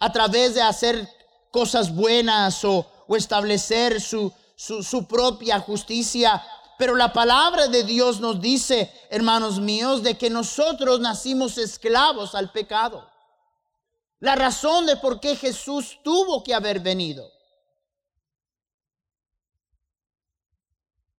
a 0.00 0.10
través 0.10 0.54
de 0.54 0.62
hacer 0.62 1.08
cosas 1.52 1.94
buenas 1.94 2.64
o, 2.64 2.84
establecer 3.10 4.00
su, 4.00 4.32
su 4.56 5.06
propia 5.06 5.60
justicia. 5.60 6.44
Pero 6.78 6.96
la 6.96 7.12
palabra 7.12 7.68
de 7.68 7.84
Dios 7.84 8.18
nos 8.18 8.40
dice, 8.40 8.92
hermanos 9.08 9.60
míos, 9.60 10.02
de 10.02 10.18
que 10.18 10.30
nosotros 10.30 10.98
nacimos 10.98 11.58
esclavos 11.58 12.34
al 12.34 12.50
pecado. 12.50 13.08
La 14.20 14.34
razón 14.34 14.86
de 14.86 14.96
por 14.96 15.20
qué 15.20 15.36
Jesús 15.36 15.98
tuvo 16.02 16.42
que 16.42 16.54
haber 16.54 16.80
venido. 16.80 17.30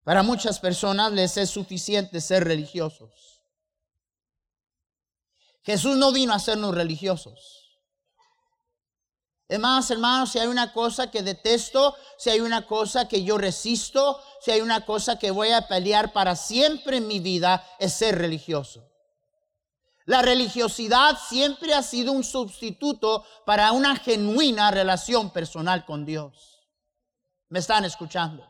Para 0.03 0.23
muchas 0.23 0.59
personas 0.59 1.11
les 1.11 1.37
es 1.37 1.49
suficiente 1.49 2.21
ser 2.21 2.45
religiosos. 2.45 3.43
Jesús 5.63 5.97
no 5.97 6.13
vino 6.13 6.31
a 6.31 6.37
hacernos 6.37 6.73
religiosos. 6.73 7.81
Es 9.49 9.59
más, 9.59 9.91
hermanos, 9.91 10.31
si 10.31 10.39
hay 10.39 10.47
una 10.47 10.73
cosa 10.73 11.11
que 11.11 11.23
detesto, 11.23 11.95
si 12.17 12.29
hay 12.29 12.39
una 12.39 12.65
cosa 12.65 13.07
que 13.07 13.23
yo 13.23 13.37
resisto, 13.37 14.21
si 14.41 14.51
hay 14.51 14.61
una 14.61 14.85
cosa 14.85 15.19
que 15.19 15.31
voy 15.31 15.51
a 15.51 15.67
pelear 15.67 16.13
para 16.13 16.35
siempre 16.35 16.97
en 16.97 17.07
mi 17.07 17.19
vida, 17.19 17.65
es 17.79 17.93
ser 17.93 18.17
religioso. 18.17 18.89
La 20.07 20.21
religiosidad 20.21 21.19
siempre 21.27 21.73
ha 21.73 21.83
sido 21.83 22.13
un 22.13 22.23
sustituto 22.23 23.25
para 23.45 23.73
una 23.73 23.97
genuina 23.97 24.71
relación 24.71 25.31
personal 25.31 25.85
con 25.85 26.05
Dios. 26.05 26.61
¿Me 27.49 27.59
están 27.59 27.83
escuchando? 27.83 28.47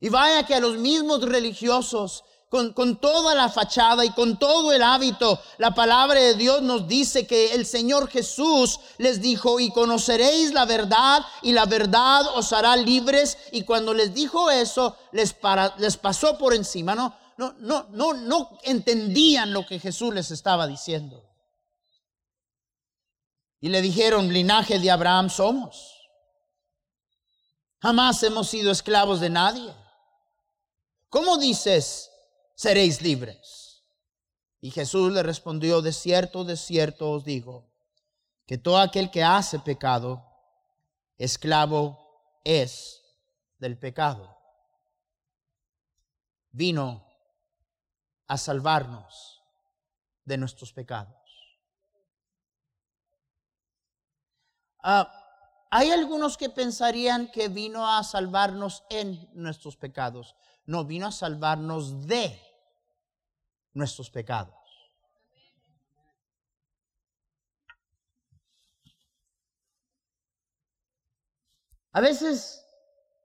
Y 0.00 0.08
vaya 0.08 0.44
que 0.44 0.56
a 0.56 0.60
los 0.60 0.78
mismos 0.78 1.22
religiosos 1.22 2.24
con, 2.48 2.96
toda 2.96 3.36
la 3.36 3.48
fachada 3.48 4.04
y 4.04 4.10
con 4.10 4.36
todo 4.36 4.72
el 4.72 4.82
hábito, 4.82 5.38
la 5.58 5.72
palabra 5.72 6.18
de 6.18 6.34
Dios 6.34 6.60
nos 6.62 6.88
dice 6.88 7.24
que 7.24 7.54
el 7.54 7.64
Señor 7.64 8.08
Jesús 8.08 8.80
les 8.98 9.20
dijo, 9.20 9.60
y 9.60 9.70
conoceréis 9.70 10.52
la 10.52 10.64
verdad, 10.64 11.24
y 11.42 11.52
la 11.52 11.66
verdad 11.66 12.26
os 12.34 12.52
hará 12.52 12.74
libres. 12.74 13.38
Y 13.52 13.62
cuando 13.62 13.94
les 13.94 14.12
dijo 14.12 14.50
eso, 14.50 14.96
les, 15.12 15.36
les 15.76 15.96
pasó 15.96 16.36
por 16.36 16.52
encima, 16.52 16.96
¿no? 16.96 17.19
No, 17.40 17.54
no, 17.58 17.88
no, 17.90 18.12
no 18.12 18.58
entendían 18.64 19.52
lo 19.52 19.64
que 19.64 19.78
Jesús 19.78 20.12
les 20.12 20.30
estaba 20.30 20.66
diciendo. 20.66 21.26
Y 23.60 23.70
le 23.70 23.80
dijeron, 23.80 24.30
linaje 24.32 24.78
de 24.78 24.90
Abraham 24.90 25.30
somos. 25.30 25.96
Jamás 27.80 28.22
hemos 28.22 28.48
sido 28.48 28.70
esclavos 28.70 29.20
de 29.20 29.30
nadie. 29.30 29.74
¿Cómo 31.08 31.38
dices 31.38 32.10
seréis 32.60 33.00
libres. 33.00 33.86
Y 34.60 34.70
Jesús 34.70 35.10
le 35.12 35.22
respondió, 35.22 35.80
de 35.80 35.94
cierto, 35.94 36.44
de 36.44 36.58
cierto 36.58 37.10
os 37.10 37.24
digo, 37.24 37.72
que 38.44 38.58
todo 38.58 38.76
aquel 38.76 39.10
que 39.10 39.24
hace 39.24 39.58
pecado, 39.60 40.22
esclavo 41.16 41.98
es 42.44 43.00
del 43.58 43.78
pecado. 43.78 44.36
Vino 46.50 47.09
a 48.30 48.38
salvarnos 48.38 49.42
de 50.24 50.38
nuestros 50.38 50.72
pecados. 50.72 51.16
Ah, 54.84 55.12
hay 55.68 55.90
algunos 55.90 56.38
que 56.38 56.48
pensarían 56.48 57.32
que 57.32 57.48
vino 57.48 57.84
a 57.84 58.04
salvarnos 58.04 58.84
en 58.88 59.28
nuestros 59.32 59.76
pecados. 59.76 60.36
No, 60.64 60.84
vino 60.84 61.08
a 61.08 61.12
salvarnos 61.12 62.06
de 62.06 62.40
nuestros 63.72 64.10
pecados. 64.10 64.54
A 71.90 72.00
veces 72.00 72.64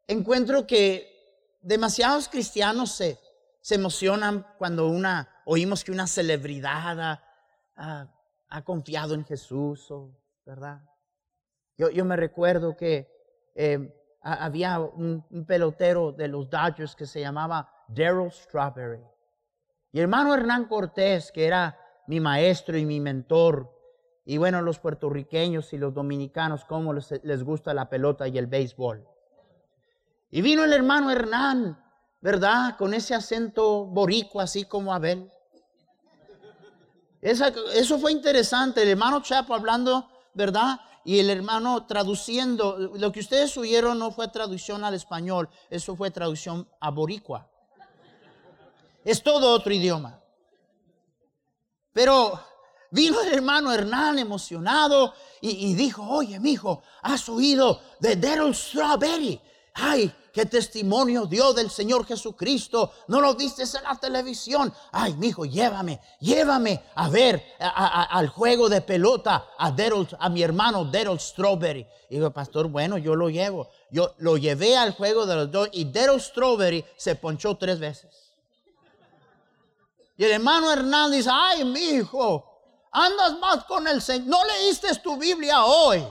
encuentro 0.07 0.65
que 0.65 1.59
demasiados 1.61 2.27
cristianos 2.27 2.91
se, 2.91 3.19
se 3.65 3.73
emocionan 3.73 4.45
cuando 4.59 4.87
una, 4.87 5.41
oímos 5.43 5.83
que 5.83 5.91
una 5.91 6.05
celebridad 6.05 7.19
ha, 7.75 8.63
confiado 8.63 9.15
en 9.15 9.25
Jesús, 9.25 9.91
¿verdad? 10.45 10.83
Yo, 11.75 11.89
yo 11.89 12.05
me 12.05 12.15
recuerdo 12.15 12.77
que 12.77 13.09
eh, 13.55 13.91
había 14.21 14.79
un, 14.79 15.25
pelotero 15.47 16.11
de 16.11 16.27
los 16.27 16.47
Dodgers 16.47 16.95
que 16.95 17.07
se 17.07 17.21
llamaba 17.21 17.67
Daryl 17.87 18.31
Strawberry. 18.31 19.01
Y 19.91 19.99
hermano 19.99 20.35
Hernán 20.35 20.65
Cortés, 20.65 21.31
que 21.31 21.47
era 21.47 21.75
mi 22.05 22.19
maestro 22.19 22.77
y 22.77 22.85
mi 22.85 22.99
mentor, 22.99 23.75
y 24.25 24.37
bueno, 24.37 24.61
los 24.61 24.77
puertorriqueños 24.77 25.73
y 25.73 25.79
los 25.79 25.91
dominicanos, 25.91 26.65
cómo 26.65 26.93
les, 26.93 27.43
gusta 27.43 27.73
la 27.73 27.89
pelota 27.89 28.27
y 28.27 28.37
el 28.37 28.45
béisbol. 28.45 29.07
Y 30.29 30.43
vino 30.43 30.63
el 30.63 30.71
hermano 30.71 31.09
Hernán, 31.09 31.83
¿verdad? 32.21 32.77
Con 32.77 32.93
ese 32.93 33.13
acento 33.13 33.85
boricua, 33.85 34.43
así 34.43 34.65
como 34.65 34.93
Abel. 34.93 35.31
eso 37.21 37.99
fue 37.99 38.11
interesante, 38.11 38.83
el 38.83 38.89
hermano 38.89 39.21
Chapo 39.21 39.53
hablando, 39.53 40.09
¿verdad? 40.33 40.79
Y 41.03 41.19
el 41.19 41.29
hermano 41.29 41.85
traduciendo, 41.85 42.77
lo 42.77 43.11
que 43.11 43.19
ustedes 43.19 43.55
oyeron 43.57 43.99
no 43.99 44.11
fue 44.11 44.27
traducción 44.27 44.83
al 44.83 44.95
español, 44.95 45.49
eso 45.69 45.95
fue 45.95 46.09
traducción 46.11 46.67
a 46.79 46.89
boricua. 46.89 47.47
Es 49.03 49.21
todo 49.21 49.51
otro 49.51 49.71
idioma. 49.71 50.19
Pero 51.93 52.39
vino 52.91 53.21
el 53.21 53.33
hermano 53.33 53.71
Hernán 53.71 54.17
emocionado 54.19 55.13
y, 55.41 55.75
dijo, 55.75 56.01
oye, 56.01 56.39
mi 56.39 56.53
hijo, 56.53 56.81
¿has 57.03 57.29
oído 57.29 57.79
de 57.99 58.15
Daryl 58.15 58.55
Strawberry? 58.55 59.39
Ay, 59.77 60.13
qué 60.31 60.45
testimonio 60.45 61.25
dio 61.25 61.51
del 61.51 61.69
Señor 61.69 62.05
Jesucristo. 62.05 62.93
No 63.09 63.19
lo 63.19 63.35
viste 63.35 63.63
en 63.63 63.83
la 63.83 63.95
televisión. 63.97 64.73
Ay, 64.93 65.13
mi 65.15 65.27
hijo, 65.27 65.43
llévame, 65.43 65.99
llévame 66.21 66.81
a 66.95 67.09
ver 67.09 67.43
al 67.59 68.29
juego 68.29 68.69
de 68.69 68.79
pelota 68.79 69.47
a, 69.57 69.75
a 70.19 70.29
mi 70.29 70.41
hermano 70.41 70.85
Daryl 70.85 71.19
Strawberry. 71.19 71.85
Y 72.09 72.15
digo, 72.15 72.31
pastor, 72.31 72.69
bueno, 72.69 72.97
yo 72.97 73.15
lo 73.15 73.29
llevo. 73.29 73.69
Yo 73.91 74.15
lo 74.19 74.37
llevé 74.37 74.77
al 74.77 74.93
juego 74.93 75.25
de 75.25 75.35
los 75.35 75.51
dos 75.51 75.67
y 75.73 75.83
Daryl 75.91 76.21
Strawberry 76.21 76.85
se 76.95 77.15
ponchó 77.15 77.57
tres 77.57 77.77
veces. 77.77 78.31
Y 80.17 80.23
el 80.23 80.31
hermano 80.31 80.71
Hernández 80.71 81.27
ay, 81.29 81.65
mi 81.65 81.81
hijo, 81.81 82.61
andas 82.91 83.37
más 83.39 83.65
con 83.65 83.85
el 83.89 84.01
Señor. 84.01 84.27
No 84.27 84.45
leíste 84.45 84.95
tu 84.99 85.17
Biblia 85.17 85.65
hoy. 85.65 86.01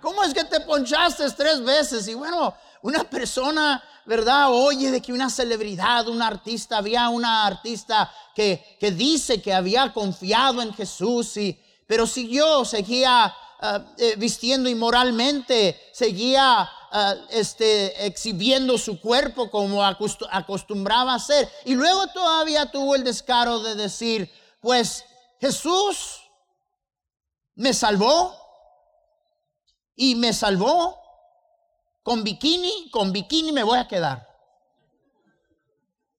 ¿Cómo 0.00 0.22
es 0.22 0.32
que 0.32 0.44
te 0.44 0.60
ponchaste 0.60 1.28
tres 1.30 1.62
veces? 1.62 2.06
Y 2.08 2.14
bueno, 2.14 2.54
una 2.82 3.04
persona, 3.04 3.82
¿verdad? 4.04 4.46
Oye 4.50 4.90
de 4.90 5.00
que 5.00 5.12
una 5.12 5.30
celebridad, 5.30 6.08
un 6.08 6.22
artista, 6.22 6.78
había 6.78 7.08
una 7.08 7.46
artista 7.46 8.12
que, 8.34 8.76
que 8.78 8.90
dice 8.90 9.40
que 9.42 9.52
había 9.52 9.92
confiado 9.92 10.62
en 10.62 10.72
Jesús, 10.72 11.36
y, 11.36 11.60
pero 11.86 12.06
siguió, 12.06 12.64
seguía 12.64 13.34
uh, 13.62 14.18
vistiendo 14.18 14.68
inmoralmente, 14.68 15.80
seguía 15.92 16.70
Ah, 16.98 17.14
este, 17.28 18.06
exhibiendo 18.06 18.78
su 18.78 19.00
cuerpo 19.00 19.50
como 19.50 19.84
acostumbraba 19.84 21.12
a 21.12 21.16
hacer. 21.16 21.46
Y 21.66 21.74
luego 21.74 22.06
todavía 22.06 22.70
tuvo 22.70 22.94
el 22.94 23.04
descaro 23.04 23.60
de 23.60 23.74
decir, 23.74 24.30
pues 24.60 25.04
Jesús 25.38 26.22
me 27.54 27.74
salvó 27.74 28.34
y 29.96 30.14
me 30.14 30.32
salvó 30.32 31.00
con 32.02 32.22
bikini, 32.22 32.90
con 32.90 33.12
bikini 33.12 33.50
me 33.50 33.64
voy 33.64 33.78
a 33.78 33.88
quedar. 33.88 34.28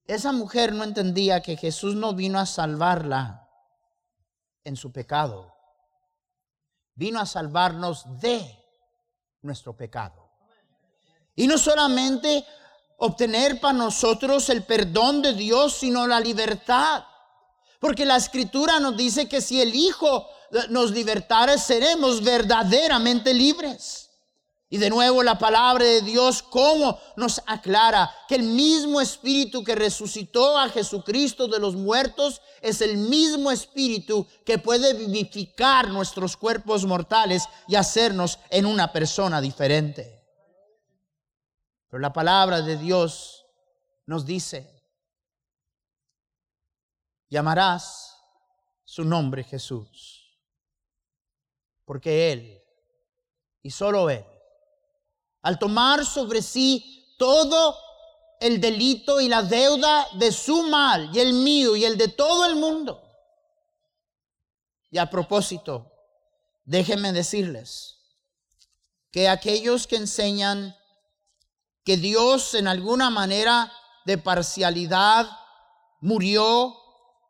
Esa 0.05 0.31
mujer 0.31 0.73
no 0.73 0.83
entendía 0.83 1.41
que 1.41 1.55
Jesús 1.55 1.95
no 1.95 2.13
vino 2.13 2.39
a 2.39 2.45
salvarla 2.45 3.47
en 4.63 4.75
su 4.75 4.91
pecado, 4.91 5.53
vino 6.95 7.19
a 7.19 7.25
salvarnos 7.25 8.19
de 8.19 8.63
nuestro 9.41 9.77
pecado. 9.77 10.29
Y 11.35 11.45
no 11.47 11.57
solamente 11.57 12.45
obtener 12.97 13.59
para 13.61 13.77
nosotros 13.77 14.49
el 14.49 14.65
perdón 14.65 15.21
de 15.21 15.33
Dios, 15.33 15.73
sino 15.73 16.07
la 16.07 16.19
libertad. 16.19 17.03
Porque 17.79 18.05
la 18.05 18.15
escritura 18.15 18.79
nos 18.79 18.97
dice 18.97 19.29
que 19.29 19.39
si 19.39 19.61
el 19.61 19.75
Hijo 19.75 20.27
nos 20.69 20.91
libertara, 20.91 21.57
seremos 21.57 22.23
verdaderamente 22.23 23.33
libres. 23.33 24.07
Y 24.69 24.77
de 24.79 24.89
nuevo 24.89 25.23
la 25.23 25.37
palabra 25.37 25.85
de 25.85 26.01
Dios, 26.01 26.43
como 26.43 26.99
nos 27.15 27.41
aclara 27.45 28.13
que 28.27 28.35
el 28.35 28.43
mismo 28.43 28.99
espíritu 28.99 29.63
que 29.63 29.75
resucitó 29.75 30.57
a 30.57 30.67
Jesucristo 30.67 31.47
de 31.47 31.59
los 31.59 31.75
muertos 31.75 32.41
es 32.61 32.81
el 32.81 32.97
mismo 32.97 33.49
espíritu 33.49 34.27
que 34.45 34.57
puede 34.57 34.93
vivificar 34.93 35.87
nuestros 35.87 36.35
cuerpos 36.35 36.85
mortales 36.85 37.43
y 37.69 37.75
hacernos 37.75 38.39
en 38.49 38.65
una 38.65 38.91
persona 38.91 39.39
diferente. 39.39 40.21
Pero 41.89 42.01
la 42.01 42.11
palabra 42.11 42.61
de 42.61 42.75
Dios 42.75 43.45
nos 44.05 44.25
dice, 44.25 44.69
llamarás 47.29 48.17
su 48.83 49.05
nombre 49.05 49.45
Jesús, 49.45 50.16
porque 51.87 52.33
Él, 52.33 52.61
y 53.63 53.71
solo 53.71 54.09
Él, 54.09 54.25
al 55.41 55.57
tomar 55.57 56.05
sobre 56.05 56.41
sí 56.41 57.15
todo 57.17 57.77
el 58.41 58.59
delito 58.59 59.21
y 59.21 59.29
la 59.29 59.41
deuda 59.41 60.05
de 60.15 60.33
su 60.33 60.63
mal 60.63 61.09
y 61.15 61.19
el 61.19 61.31
mío 61.31 61.77
y 61.77 61.85
el 61.85 61.97
de 61.97 62.09
todo 62.09 62.45
el 62.45 62.57
mundo. 62.57 63.01
Y 64.91 64.97
a 64.97 65.09
propósito, 65.09 65.89
déjenme 66.65 67.13
decirles 67.13 67.95
que 69.09 69.29
aquellos 69.29 69.87
que 69.87 69.95
enseñan 69.95 70.75
que 71.85 71.95
Dios 71.95 72.53
en 72.53 72.67
alguna 72.67 73.09
manera 73.09 73.71
de 74.05 74.17
parcialidad 74.17 75.25
murió 76.01 76.75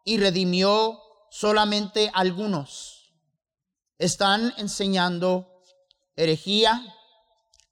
y 0.04 0.18
redimió 0.18 1.00
solamente 1.30 2.10
algunos, 2.16 2.97
están 3.98 4.54
enseñando 4.58 5.62
herejía, 6.16 6.96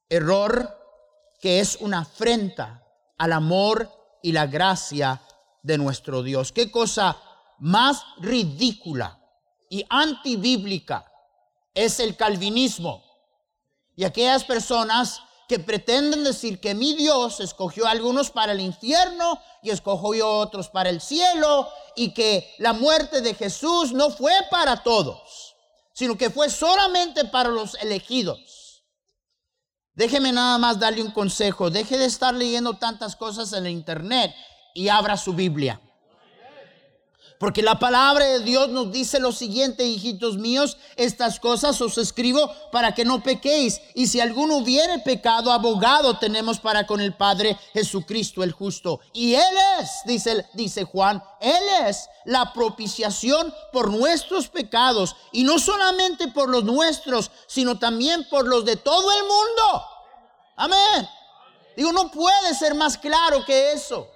error, 0.09 0.77
que 1.39 1.59
es 1.59 1.77
una 1.79 1.99
afrenta 1.99 2.83
al 3.17 3.33
amor 3.33 3.89
y 4.21 4.31
la 4.31 4.47
gracia 4.47 5.21
de 5.63 5.77
nuestro 5.77 6.23
Dios. 6.23 6.51
Qué 6.51 6.71
cosa 6.71 7.17
más 7.59 8.03
ridícula 8.17 9.19
y 9.69 9.85
antibíblica 9.89 11.11
es 11.73 11.99
el 11.99 12.15
calvinismo. 12.15 13.03
Y 13.95 14.03
aquellas 14.03 14.43
personas 14.43 15.21
que 15.47 15.59
pretenden 15.59 16.23
decir 16.23 16.59
que 16.59 16.73
mi 16.73 16.93
Dios 16.95 17.39
escogió 17.39 17.85
a 17.85 17.91
algunos 17.91 18.31
para 18.31 18.51
el 18.51 18.59
infierno 18.59 19.39
y 19.61 19.69
escogió 19.69 20.25
a 20.25 20.37
otros 20.39 20.69
para 20.69 20.89
el 20.89 21.01
cielo 21.01 21.69
y 21.95 22.13
que 22.13 22.55
la 22.57 22.73
muerte 22.73 23.21
de 23.21 23.35
Jesús 23.35 23.91
no 23.91 24.09
fue 24.09 24.33
para 24.49 24.81
todos, 24.83 25.54
sino 25.95 26.17
que 26.17 26.29
fue 26.29 26.49
solamente 26.49 27.23
para 27.25 27.49
los 27.49 27.75
elegidos. 27.75 28.83
Déjeme 29.93 30.33
nada 30.33 30.57
más 30.57 30.77
darle 30.77 31.01
un 31.01 31.11
consejo. 31.11 31.69
Deje 31.69 31.97
de 31.97 32.05
estar 32.05 32.33
leyendo 32.33 32.77
tantas 32.77 33.15
cosas 33.15 33.53
en 33.53 33.65
el 33.65 33.71
internet 33.71 34.35
y 34.73 34.89
abra 34.89 35.15
su 35.15 35.33
Biblia. 35.33 35.81
Porque 37.37 37.61
la 37.61 37.79
palabra 37.79 38.25
de 38.25 38.39
Dios 38.39 38.69
nos 38.69 38.93
dice 38.93 39.19
lo 39.19 39.33
siguiente, 39.33 39.83
hijitos 39.83 40.37
míos, 40.37 40.77
estas 40.95 41.39
cosas 41.39 41.81
os 41.81 41.97
escribo 41.97 42.49
para 42.71 42.93
que 42.93 43.03
no 43.03 43.21
pequéis. 43.21 43.81
Y 43.93 44.07
si 44.07 44.21
alguno 44.21 44.57
hubiere 44.57 44.99
pecado, 44.99 45.51
abogado 45.51 46.17
tenemos 46.17 46.59
para 46.59 46.87
con 46.87 47.01
el 47.01 47.13
Padre 47.13 47.57
Jesucristo 47.73 48.41
el 48.41 48.53
justo. 48.53 49.01
Y 49.11 49.35
Él 49.35 49.55
es, 49.79 50.43
dice, 50.53 50.85
Juan, 50.85 51.21
Él 51.41 51.63
es 51.85 52.07
la 52.23 52.53
propiciación 52.53 53.53
por 53.73 53.91
nuestros 53.91 54.47
pecados. 54.47 55.15
Y 55.33 55.43
no 55.43 55.59
solamente 55.59 56.29
por 56.29 56.47
los 56.47 56.63
nuestros, 56.63 57.31
sino 57.47 57.77
también 57.77 58.27
por 58.29 58.47
los 58.47 58.63
de 58.63 58.77
todo 58.77 59.11
el 59.11 59.23
mundo. 59.23 59.85
Amén. 60.55 61.09
Digo, 61.75 61.91
no 61.91 62.09
puede 62.09 62.55
ser 62.55 62.75
más 62.75 62.97
claro 62.97 63.43
que 63.43 63.73
eso. 63.73 64.09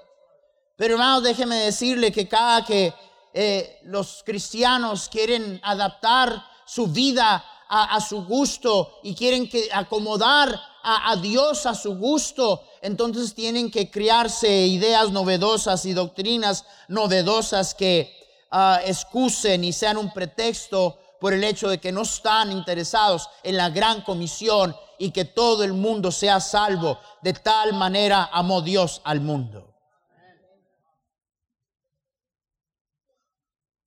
Pero 0.78 0.94
hermanos, 0.94 1.24
déjeme 1.24 1.58
decirle 1.58 2.10
que 2.10 2.30
cada 2.30 2.64
que 2.64 2.94
eh, 3.42 3.80
los 3.84 4.22
cristianos 4.26 5.08
quieren 5.08 5.62
adaptar 5.64 6.44
su 6.66 6.88
vida 6.88 7.42
a, 7.70 8.02
su 8.02 8.26
gusto 8.26 9.00
y 9.02 9.16
quieren 9.16 9.48
que 9.48 9.70
acomodar 9.72 10.60
a, 10.84 11.16
Dios 11.16 11.66
a 11.66 11.74
su 11.74 11.96
gusto, 11.96 12.62
entonces 12.82 13.34
tienen 13.34 13.72
que 13.72 13.90
criarse 13.90 14.68
ideas 14.68 15.12
novedosas 15.12 15.86
y 15.86 15.94
doctrinas 15.94 16.66
novedosas 16.90 17.74
que 17.74 18.14
uh, 18.52 18.86
excusen 18.86 19.64
y 19.64 19.72
sean 19.72 19.96
un 19.96 20.12
pretexto 20.12 20.98
por 21.22 21.32
el 21.32 21.46
hecho 21.46 21.70
de 21.70 21.80
que 21.80 21.94
no 21.94 22.02
están 22.02 22.52
interesados 22.52 23.30
en 23.44 23.56
la 23.56 23.70
gran 23.70 24.02
comisión 24.02 24.76
y 24.98 25.12
que 25.12 25.24
todo 25.24 25.64
el 25.64 25.72
mundo 25.72 26.12
sea 26.12 26.42
salvo. 26.42 27.00
De 27.22 27.32
tal 27.32 27.72
manera 27.72 28.30
amó 28.34 28.62
Dios 28.62 29.00
al 29.06 29.22
mundo. 29.22 29.69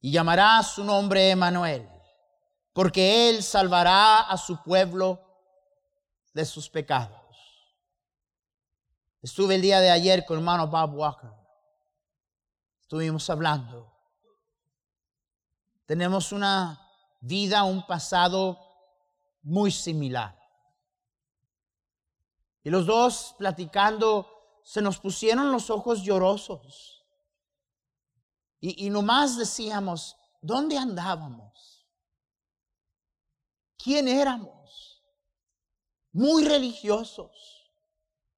Y 0.03 0.11
llamará 0.11 0.62
su 0.65 0.83
nombre 0.83 1.31
Emanuel, 1.31 1.88
porque 2.73 3.31
él 3.31 3.43
salvará 3.43 4.23
a 4.23 4.37
su 4.37 4.61
pueblo 4.61 5.21
de 6.35 6.45
sus 6.45 6.69
pecados. 6.69 7.21
Estuve 9.23 9.55
el 9.55 9.62
día 9.62 9.79
de 9.79 9.91
ayer 9.91 10.25
con 10.27 10.37
el 10.37 10.41
hermano 10.41 10.67
Bob 10.67 10.97
Walker. 10.97 11.31
Estuvimos 12.81 13.31
hablando. 13.31 13.93
Tenemos 15.87 16.33
una 16.33 16.81
vida, 17.21 17.62
un 17.62 17.87
pasado 17.87 18.59
muy 19.43 19.71
similar. 19.71 20.37
Y 22.65 22.71
los 22.71 22.87
dos 22.87 23.37
platicando, 23.38 24.29
se 24.65 24.83
nos 24.83 24.99
pusieron 24.99 25.53
los 25.53 25.71
ojos 25.71 26.03
llorosos. 26.03 27.02
Y, 28.64 28.90
nomás 28.90 29.37
decíamos, 29.37 30.16
¿dónde 30.40 30.79
andábamos? 30.79 31.85
¿Quién 33.77 34.07
éramos? 34.07 35.03
Muy 36.12 36.44
religiosos, 36.44 37.72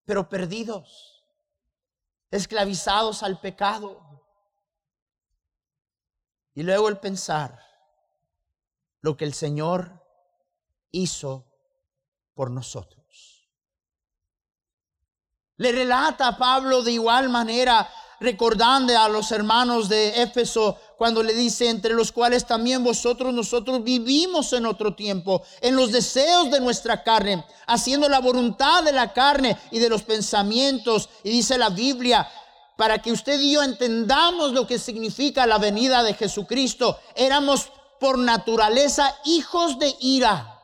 pero 0.06 0.26
perdidos, 0.26 1.26
esclavizados 2.30 3.22
al 3.22 3.38
pecado. 3.38 4.24
Y 6.54 6.62
luego 6.62 6.88
el 6.88 6.98
pensar 6.98 7.60
lo 9.02 9.18
que 9.18 9.26
el 9.26 9.34
Señor 9.34 10.02
hizo 10.90 11.44
por 12.32 12.50
nosotros. 12.50 13.50
Le 15.58 15.70
relata 15.70 16.28
a 16.28 16.38
Pablo 16.38 16.82
de 16.82 16.92
igual 16.92 17.28
manera 17.28 17.86
recordando 18.24 18.98
a 18.98 19.08
los 19.08 19.30
hermanos 19.30 19.88
de 19.88 20.22
Éfeso 20.22 20.76
cuando 20.96 21.22
le 21.22 21.34
dice, 21.34 21.68
entre 21.68 21.94
los 21.94 22.10
cuales 22.10 22.46
también 22.46 22.82
vosotros, 22.82 23.32
nosotros 23.32 23.84
vivimos 23.84 24.52
en 24.52 24.66
otro 24.66 24.94
tiempo, 24.94 25.42
en 25.60 25.76
los 25.76 25.92
deseos 25.92 26.50
de 26.50 26.60
nuestra 26.60 27.04
carne, 27.04 27.44
haciendo 27.66 28.08
la 28.08 28.20
voluntad 28.20 28.82
de 28.82 28.92
la 28.92 29.12
carne 29.12 29.56
y 29.70 29.78
de 29.78 29.88
los 29.88 30.02
pensamientos. 30.02 31.08
Y 31.22 31.30
dice 31.30 31.58
la 31.58 31.68
Biblia, 31.70 32.28
para 32.76 33.00
que 33.00 33.12
usted 33.12 33.40
y 33.40 33.52
yo 33.52 33.62
entendamos 33.62 34.52
lo 34.52 34.66
que 34.66 34.78
significa 34.78 35.46
la 35.46 35.58
venida 35.58 36.02
de 36.02 36.14
Jesucristo, 36.14 36.98
éramos 37.14 37.70
por 38.00 38.18
naturaleza 38.18 39.14
hijos 39.24 39.78
de 39.78 39.94
ira, 40.00 40.60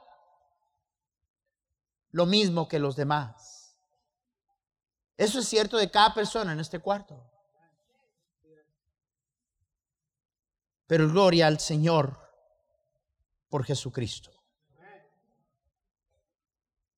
lo 2.11 2.27
mismo 2.27 2.67
que 2.67 2.79
los 2.79 2.97
demás. 2.97 3.77
Eso 5.17 5.39
es 5.39 5.49
cierto 5.49 5.77
de 5.77 5.91
cada 5.91 6.15
persona 6.15 6.53
en 6.53 6.61
este 6.61 6.79
cuarto. 6.79 7.30
Pero 10.91 11.09
gloria 11.09 11.47
al 11.47 11.61
Señor 11.61 12.19
por 13.49 13.65
Jesucristo. 13.65 14.33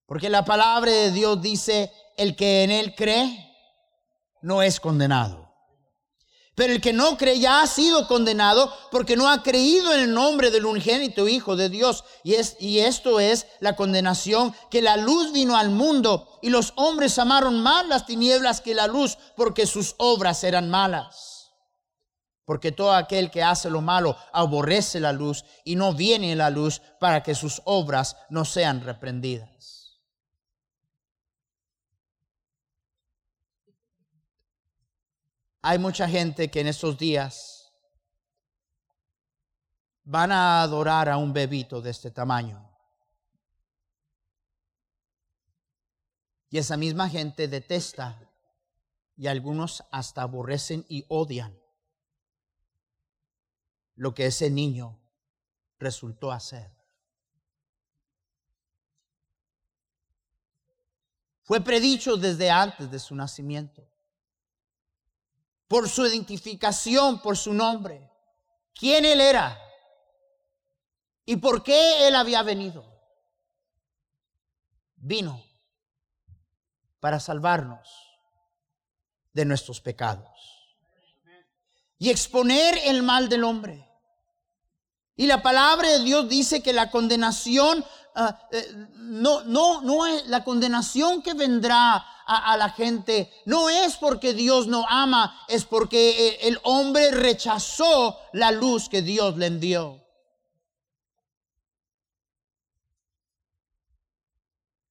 Porque 0.07 0.31
la 0.31 0.46
palabra 0.46 0.90
de 0.90 1.11
Dios 1.11 1.42
dice, 1.42 1.92
el 2.16 2.35
que 2.35 2.62
en 2.62 2.70
Él 2.70 2.94
cree, 2.94 3.55
no 4.40 4.62
es 4.62 4.81
condenado. 4.81 5.52
Pero 6.55 6.72
el 6.72 6.81
que 6.81 6.94
no 6.94 7.18
cree 7.18 7.38
ya 7.38 7.61
ha 7.61 7.66
sido 7.66 8.09
condenado 8.09 8.72
porque 8.90 9.14
no 9.14 9.28
ha 9.28 9.42
creído 9.42 9.92
en 9.92 10.00
el 10.00 10.14
nombre 10.14 10.50
del 10.50 10.64
unigénito 10.64 11.28
Hijo 11.28 11.55
de 11.55 11.68
Dios. 11.68 12.02
Y, 12.24 12.37
es, 12.37 12.57
y 12.61 12.78
esto 12.78 13.20
es 13.20 13.46
la 13.61 13.76
condenación, 13.76 14.55
que 14.70 14.81
la 14.81 14.96
luz 14.96 15.33
vino 15.33 15.55
al 15.55 15.68
mundo 15.68 16.38
y 16.40 16.48
los 16.48 16.72
hombres 16.76 17.18
amaron 17.18 17.62
más 17.62 17.87
las 17.88 18.07
tinieblas 18.07 18.62
que 18.62 18.74
la 18.74 18.87
luz 18.87 19.18
porque 19.37 19.66
sus 19.66 19.96
obras 19.98 20.44
eran 20.44 20.70
malas. 20.70 21.32
Porque 22.44 22.72
todo 22.72 22.92
aquel 22.92 23.31
que 23.31 23.42
hace 23.42 23.70
lo 23.70 23.81
malo 23.81 24.16
aborrece 24.33 24.98
la 24.98 25.12
luz 25.12 25.44
y 25.64 25.76
no 25.76 25.94
viene 25.94 26.35
la 26.35 26.50
luz 26.50 26.83
para 26.98 27.22
que 27.22 27.35
sus 27.35 27.62
obras 27.64 28.16
no 28.31 28.44
sean 28.44 28.81
reprendidas. 28.81 30.00
Hay 35.62 35.78
mucha 35.78 36.09
gente 36.09 36.50
que 36.50 36.61
en 36.61 36.66
estos 36.66 36.98
días 36.98 37.72
van 40.02 40.33
a 40.33 40.62
adorar 40.62 41.09
a 41.09 41.16
un 41.16 41.33
bebito 41.33 41.81
de 41.81 41.90
este 41.90 42.11
tamaño. 42.11 42.68
Y 46.50 46.59
esa 46.59 46.76
misma 46.76 47.09
gente 47.09 47.46
detesta 47.46 48.18
y 49.16 49.28
algunos 49.28 49.85
hasta 49.92 50.22
aborrecen 50.22 50.85
y 50.88 51.05
odian 51.09 51.62
lo 53.96 54.14
que 54.14 54.26
ese 54.26 54.50
niño 54.50 54.98
resultó 55.78 56.33
hacer. 56.33 56.70
Fue 61.42 61.61
predicho 61.61 62.16
desde 62.16 62.50
antes 62.50 62.90
de 62.90 62.98
su 62.98 63.14
nacimiento. 63.14 63.87
Por 65.66 65.88
su 65.88 66.07
identificación, 66.07 67.20
por 67.20 67.37
su 67.37 67.52
nombre. 67.52 68.11
¿Quién 68.74 69.05
él 69.05 69.20
era? 69.20 69.59
¿Y 71.24 71.37
por 71.37 71.62
qué 71.62 72.07
él 72.09 72.14
había 72.14 72.42
venido? 72.42 72.85
Vino 74.96 75.42
para 77.00 77.18
salvarnos 77.18 77.88
de 79.33 79.44
nuestros 79.44 79.81
pecados 79.81 80.32
y 82.03 82.11
exponer 82.11 82.77
el 82.87 83.05
mal 83.05 83.29
del 83.29 83.45
hombre. 83.45 83.88
Y 85.15 85.29
la 85.29 85.41
palabra 85.41 85.88
de 85.88 86.03
Dios 86.03 86.29
dice 86.29 86.61
que 86.61 86.73
la 86.73 86.91
condenación 86.91 87.85
ah, 88.17 88.41
eh, 88.51 88.75
no, 88.97 89.45
no, 89.45 89.83
no 89.83 90.07
es 90.07 90.27
la 90.27 90.43
condenación 90.43 91.23
que 91.23 91.35
vendrá 91.35 92.05
a, 92.27 92.57
la 92.57 92.71
gente, 92.71 93.33
no 93.47 93.71
es 93.71 93.97
porque 93.99 94.35
Dios 94.35 94.67
no 94.67 94.85
ama, 94.88 95.45
es 95.47 95.65
porque 95.65 96.29
eh, 96.29 96.38
el 96.49 96.59
hombre 96.65 97.12
rechazó 97.12 98.19
la 98.33 98.51
luz 98.51 98.88
que 98.88 99.03
Dios 99.03 99.37
le 99.37 99.47
envió. 99.47 100.05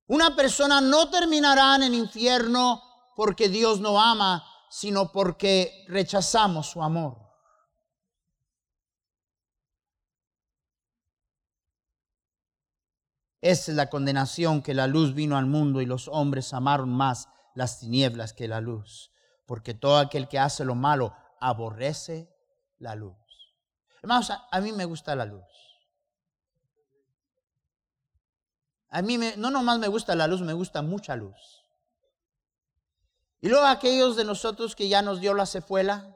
Una 0.08 0.34
persona 0.34 0.80
no 0.80 1.10
terminará 1.10 1.76
en 1.76 1.84
el 1.84 1.93
infierno 1.93 2.82
porque 3.17 3.50
Dios 3.50 3.82
no 3.82 4.00
ama, 4.00 4.47
sino 4.71 5.12
porque 5.12 5.84
rechazamos 5.89 6.67
su 6.67 6.81
amor. 6.81 7.17
Esa 13.41 13.71
es 13.71 13.75
la 13.75 13.89
condenación 13.89 14.62
que 14.62 14.73
la 14.73 14.88
luz 14.88 15.13
vino 15.13 15.36
al 15.36 15.45
mundo 15.45 15.81
y 15.81 15.86
los 15.86 16.07
hombres 16.07 16.53
amaron 16.53 16.89
más 16.89 17.27
las 17.53 17.79
tinieblas 17.79 18.31
que 18.31 18.47
la 18.47 18.62
luz, 18.62 19.12
porque 19.45 19.73
todo 19.73 19.97
aquel 19.97 20.29
que 20.29 20.39
hace 20.39 20.63
lo 20.63 20.75
malo 20.75 21.13
aborrece 21.41 22.34
la 22.77 22.95
luz. 22.95 23.17
Hermanos, 24.01 24.31
a, 24.49 24.62
mí 24.62 24.71
me 24.71 24.86
gusta 24.86 25.15
la 25.17 25.25
luz. 25.25 25.43
A 28.88 29.01
mí 29.01 29.17
no 29.38 29.51
nomás 29.51 29.79
me 29.79 29.89
gusta 29.89 30.15
la 30.15 30.27
luz, 30.27 30.41
me 30.41 30.53
gusta 30.53 30.81
mucha 30.81 31.17
luz. 31.17 31.61
Y 33.41 33.49
luego 33.49 33.65
aquellos 33.65 34.15
de 34.15 34.23
nosotros 34.23 34.75
que 34.75 34.88
ya 34.88 35.01
nos 35.01 35.19
dio 35.19 35.34
la 35.34 35.47
cefuela. 35.47 36.15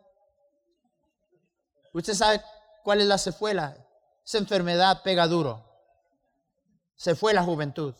Usted 1.91 2.13
sabe 2.13 2.41
cuál 2.83 3.01
es 3.01 3.07
la 3.07 3.17
cefuela. 3.17 3.75
Esa 4.23 4.37
enfermedad 4.37 5.01
pega 5.03 5.27
duro. 5.27 5.65
Se 6.95 7.15
fue 7.15 7.33
la 7.33 7.43
juventud. 7.43 7.95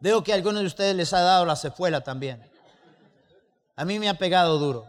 Veo 0.00 0.24
que 0.24 0.32
a 0.32 0.34
algunos 0.34 0.62
de 0.62 0.66
ustedes 0.66 0.96
les 0.96 1.12
ha 1.12 1.20
dado 1.20 1.44
la 1.44 1.56
cefuela 1.56 2.02
también. 2.02 2.50
A 3.76 3.84
mí 3.84 3.98
me 3.98 4.08
ha 4.08 4.14
pegado 4.14 4.58
duro. 4.58 4.86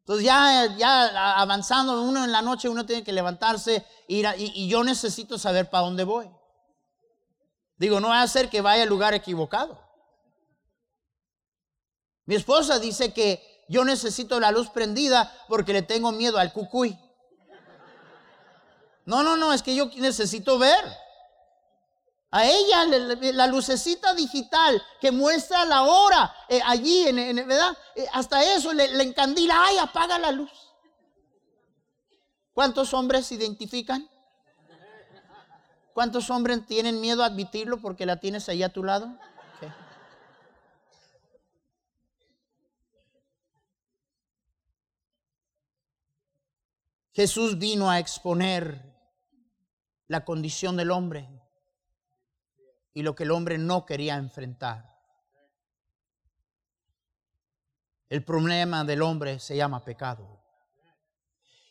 Entonces 0.00 0.24
ya, 0.24 0.66
ya 0.76 1.40
avanzando 1.40 2.00
uno 2.02 2.24
en 2.24 2.30
la 2.30 2.42
noche, 2.42 2.68
uno 2.68 2.86
tiene 2.86 3.02
que 3.02 3.12
levantarse 3.12 3.84
y, 4.06 4.24
y 4.36 4.68
yo 4.68 4.84
necesito 4.84 5.36
saber 5.36 5.68
para 5.68 5.84
dónde 5.84 6.04
voy. 6.04 6.30
Digo, 7.76 7.98
no 7.98 8.08
va 8.08 8.22
a 8.22 8.28
ser 8.28 8.48
que 8.48 8.60
vaya 8.60 8.84
al 8.84 8.88
lugar 8.88 9.14
equivocado. 9.14 9.81
Mi 12.26 12.34
esposa 12.34 12.78
dice 12.78 13.12
que 13.12 13.64
yo 13.68 13.84
necesito 13.84 14.38
la 14.38 14.50
luz 14.50 14.68
prendida 14.70 15.32
porque 15.48 15.72
le 15.72 15.82
tengo 15.82 16.12
miedo 16.12 16.38
al 16.38 16.52
cucuy. 16.52 16.98
No, 19.04 19.22
no, 19.22 19.36
no, 19.36 19.52
es 19.52 19.62
que 19.62 19.74
yo 19.74 19.90
necesito 19.96 20.58
ver. 20.58 20.84
A 22.30 22.46
ella 22.46 22.86
la 23.32 23.46
lucecita 23.46 24.14
digital 24.14 24.82
que 25.00 25.10
muestra 25.10 25.66
la 25.66 25.82
hora 25.82 26.34
eh, 26.48 26.62
allí, 26.64 27.06
en, 27.06 27.36
¿verdad? 27.46 27.76
Eh, 27.94 28.06
hasta 28.12 28.42
eso 28.54 28.72
le, 28.72 28.88
le 28.94 29.04
encandila, 29.04 29.54
ay, 29.66 29.76
apaga 29.76 30.18
la 30.18 30.32
luz. 30.32 30.50
¿Cuántos 32.54 32.94
hombres 32.94 33.26
se 33.26 33.34
identifican? 33.34 34.08
¿Cuántos 35.92 36.30
hombres 36.30 36.64
tienen 36.66 37.02
miedo 37.02 37.22
a 37.22 37.26
admitirlo 37.26 37.80
porque 37.80 38.06
la 38.06 38.16
tienes 38.16 38.48
ahí 38.48 38.62
a 38.62 38.72
tu 38.72 38.82
lado? 38.82 39.14
Jesús 47.12 47.58
vino 47.58 47.90
a 47.90 47.98
exponer 47.98 48.90
la 50.08 50.24
condición 50.24 50.76
del 50.76 50.90
hombre 50.90 51.28
y 52.94 53.02
lo 53.02 53.14
que 53.14 53.24
el 53.24 53.30
hombre 53.30 53.58
no 53.58 53.84
quería 53.84 54.16
enfrentar. 54.16 54.90
El 58.08 58.24
problema 58.24 58.84
del 58.84 59.02
hombre 59.02 59.38
se 59.38 59.56
llama 59.56 59.84
pecado. 59.84 60.42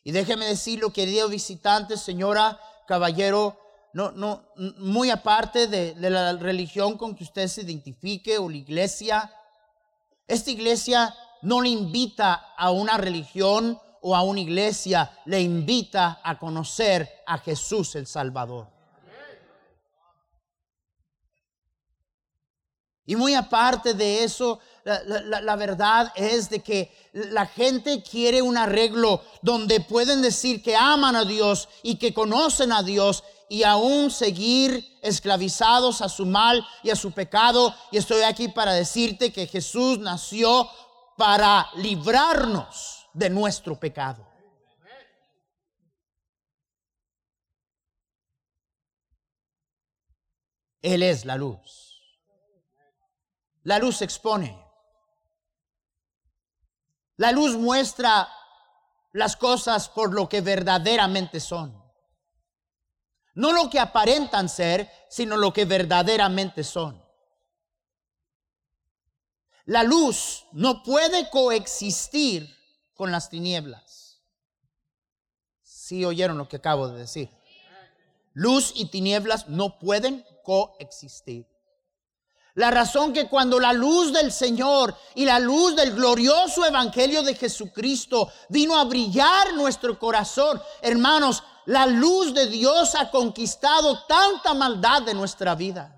Y 0.03 0.11
déjeme 0.11 0.45
decirlo, 0.45 0.91
querido 0.91 1.29
visitante, 1.29 1.97
señora, 1.97 2.59
caballero, 2.87 3.59
no, 3.93 4.11
no, 4.11 4.47
muy 4.77 5.11
aparte 5.11 5.67
de, 5.67 5.93
de, 5.93 6.09
la 6.09 6.33
religión 6.33 6.97
con 6.97 7.15
que 7.15 7.23
usted 7.23 7.47
se 7.47 7.61
identifique 7.61 8.37
o 8.37 8.49
la 8.49 8.57
iglesia, 8.57 9.31
esta 10.27 10.49
iglesia 10.49 11.15
no 11.43 11.61
le 11.61 11.69
invita 11.69 12.33
a 12.33 12.71
una 12.71 12.97
religión 12.97 13.79
o 14.01 14.15
a 14.15 14.21
una 14.23 14.39
iglesia, 14.39 15.11
le 15.25 15.41
invita 15.41 16.21
a 16.23 16.37
conocer 16.37 17.23
a 17.25 17.37
Jesús 17.37 17.95
el 17.95 18.07
Salvador. 18.07 18.67
Y 23.05 23.15
muy 23.15 23.33
aparte 23.33 23.93
de 23.93 24.23
eso, 24.23 24.59
la, 24.85 25.55
verdad 25.55 26.13
es 26.15 26.49
de 26.49 26.61
que 26.61 26.91
la 27.11 27.45
gente 27.45 28.01
quiere 28.03 28.41
un 28.41 28.57
arreglo 28.57 29.21
donde 29.41 29.81
pueden 29.81 30.21
decir 30.21 30.63
que 30.63 30.75
aman 30.75 31.15
a 31.15 31.25
Dios 31.25 31.67
y 31.83 31.95
que 31.95 32.13
conocen 32.13 32.71
a 32.71 32.83
Dios 32.83 33.23
y 33.49 33.63
aún 33.63 34.11
seguir 34.11 34.97
esclavizados 35.01 36.01
a 36.01 36.09
su 36.09 36.25
mal 36.25 36.65
y 36.83 36.89
a 36.89 36.95
su 36.95 37.11
pecado. 37.11 37.75
Y 37.91 37.97
estoy 37.97 38.21
aquí 38.21 38.47
para 38.47 38.73
decirte 38.73 39.33
que 39.33 39.47
Jesús 39.47 39.99
nació 39.99 40.69
para 41.17 41.69
librarnos 41.75 43.00
de 43.13 43.29
nuestro 43.29 43.79
pecado. 43.79 44.27
Él 50.81 51.03
es 51.03 51.25
la 51.25 51.35
luz. 51.35 52.01
La 53.63 53.77
luz 53.77 54.01
expone. 54.01 54.59
La 57.17 57.31
luz 57.31 57.55
muestra 57.55 58.27
las 59.13 59.35
cosas 59.35 59.89
por 59.89 60.13
lo 60.13 60.27
que 60.27 60.41
verdaderamente 60.41 61.39
son. 61.39 61.79
No 63.35 63.53
lo 63.53 63.69
que 63.69 63.79
aparentan 63.79 64.49
ser, 64.49 64.91
sino 65.09 65.37
lo 65.37 65.53
que 65.53 65.65
verdaderamente 65.65 66.63
son. 66.63 67.01
La 69.65 69.83
luz 69.83 70.47
no 70.51 70.81
puede 70.81 71.29
coexistir 71.29 72.60
con 72.93 73.11
las 73.11 73.29
tinieblas. 73.29 74.21
Si 75.61 76.05
oyeron 76.05 76.37
lo 76.37 76.47
que 76.47 76.57
acabo 76.57 76.87
de 76.87 76.99
decir. 76.99 77.29
Luz 78.33 78.73
y 78.75 78.85
tinieblas 78.85 79.47
no 79.49 79.77
pueden 79.77 80.25
coexistir. 80.43 81.47
La 82.55 82.69
razón 82.69 83.13
que 83.13 83.29
cuando 83.29 83.59
la 83.59 83.71
luz 83.71 84.11
del 84.11 84.31
Señor 84.31 84.95
y 85.15 85.25
la 85.25 85.39
luz 85.39 85.75
del 85.75 85.95
glorioso 85.95 86.65
Evangelio 86.65 87.23
de 87.23 87.35
Jesucristo 87.35 88.31
vino 88.49 88.77
a 88.77 88.83
brillar 88.83 89.53
nuestro 89.53 89.97
corazón, 89.97 90.61
hermanos, 90.81 91.43
la 91.65 91.85
luz 91.85 92.33
de 92.33 92.47
Dios 92.47 92.95
ha 92.95 93.09
conquistado 93.09 94.03
tanta 94.05 94.53
maldad 94.53 95.03
de 95.03 95.13
nuestra 95.13 95.55
vida. 95.55 95.97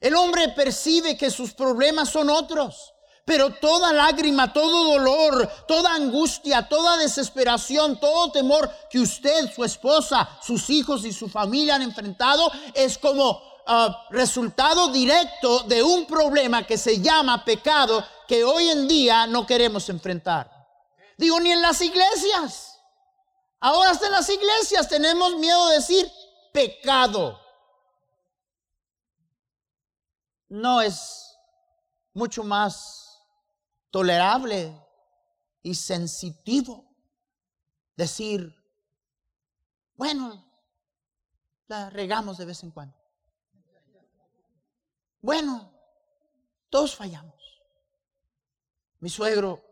El 0.00 0.14
hombre 0.16 0.48
percibe 0.50 1.16
que 1.16 1.30
sus 1.30 1.54
problemas 1.54 2.08
son 2.08 2.28
otros, 2.28 2.93
pero 3.24 3.54
toda 3.54 3.92
lágrima, 3.92 4.52
todo 4.52 4.92
dolor, 4.92 5.48
toda 5.66 5.94
angustia, 5.94 6.68
toda 6.68 6.98
desesperación, 6.98 7.98
todo 7.98 8.30
temor 8.30 8.70
que 8.90 9.00
usted, 9.00 9.50
su 9.52 9.64
esposa, 9.64 10.28
sus 10.42 10.68
hijos 10.68 11.04
y 11.04 11.12
su 11.12 11.28
familia 11.28 11.76
han 11.76 11.82
enfrentado 11.82 12.50
es 12.74 12.98
como 12.98 13.30
uh, 13.30 13.92
resultado 14.10 14.88
directo 14.88 15.60
de 15.60 15.82
un 15.82 16.06
problema 16.06 16.66
que 16.66 16.76
se 16.76 17.00
llama 17.00 17.44
pecado 17.44 18.04
que 18.28 18.44
hoy 18.44 18.68
en 18.68 18.86
día 18.86 19.26
no 19.26 19.46
queremos 19.46 19.88
enfrentar. 19.88 20.50
Digo, 21.16 21.40
ni 21.40 21.50
en 21.50 21.62
las 21.62 21.80
iglesias. 21.80 22.78
Ahora 23.60 23.90
hasta 23.90 24.06
en 24.06 24.12
las 24.12 24.28
iglesias 24.28 24.86
tenemos 24.86 25.36
miedo 25.36 25.68
de 25.68 25.76
decir 25.76 26.12
pecado. 26.52 27.40
No 30.48 30.82
es 30.82 31.34
mucho 32.12 32.44
más 32.44 33.03
tolerable 33.94 34.76
y 35.62 35.76
sensitivo 35.76 36.84
decir, 37.94 38.52
bueno, 39.94 40.44
la 41.68 41.90
regamos 41.90 42.36
de 42.38 42.44
vez 42.44 42.64
en 42.64 42.72
cuando. 42.72 42.96
Bueno, 45.20 45.72
todos 46.70 46.96
fallamos. 46.96 47.62
Mi 48.98 49.10
suegro, 49.10 49.62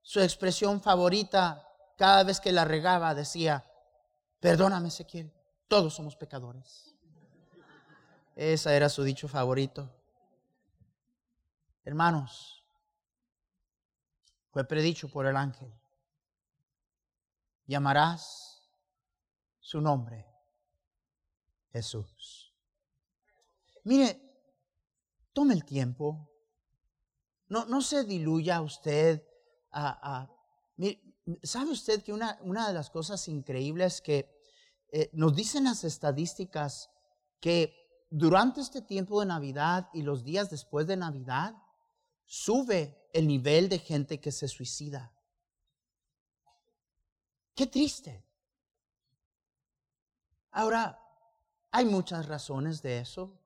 su 0.00 0.20
expresión 0.20 0.80
favorita 0.80 1.62
cada 1.98 2.24
vez 2.24 2.40
que 2.40 2.52
la 2.52 2.64
regaba 2.64 3.14
decía, 3.14 3.70
perdóname 4.40 4.88
Ezequiel, 4.88 5.30
todos 5.68 5.92
somos 5.92 6.16
pecadores. 6.16 6.94
Ese 8.34 8.74
era 8.74 8.88
su 8.88 9.02
dicho 9.02 9.28
favorito. 9.28 9.94
Hermanos, 11.84 12.61
fue 14.52 14.64
predicho 14.64 15.08
por 15.08 15.26
el 15.26 15.36
ángel. 15.36 15.72
Llamarás 17.66 18.70
su 19.60 19.80
nombre 19.80 20.26
Jesús. 21.72 22.54
Mire, 23.84 24.20
tome 25.32 25.54
el 25.54 25.64
tiempo. 25.64 26.28
No, 27.48 27.64
no 27.64 27.80
se 27.80 28.04
diluya 28.04 28.60
usted 28.60 29.26
a... 29.70 30.28
¿Sabe 31.42 31.70
usted 31.70 32.02
que 32.02 32.12
una, 32.12 32.38
una, 32.42 32.68
de 32.68 32.74
las 32.74 32.90
cosas 32.90 33.28
increíbles 33.28 34.02
que 34.02 34.28
eh, 34.90 35.08
nos 35.12 35.34
dicen 35.34 35.64
las 35.64 35.84
estadísticas 35.84 36.90
que 37.40 38.06
durante 38.10 38.60
este 38.60 38.82
tiempo 38.82 39.20
de 39.20 39.26
Navidad 39.26 39.88
y 39.94 40.02
los 40.02 40.24
días 40.24 40.50
después 40.50 40.86
de 40.86 40.96
Navidad 40.96 41.54
sube 42.24 43.01
el 43.12 43.26
nivel 43.26 43.68
de 43.68 43.78
gente 43.78 44.20
que 44.20 44.32
se 44.32 44.48
suicida? 44.48 45.12
Qué 47.54 47.66
triste. 47.66 48.24
Ahora, 50.50 50.98
hay 51.70 51.84
muchas 51.84 52.26
razones 52.26 52.82
de 52.82 52.98
eso. 52.98 53.38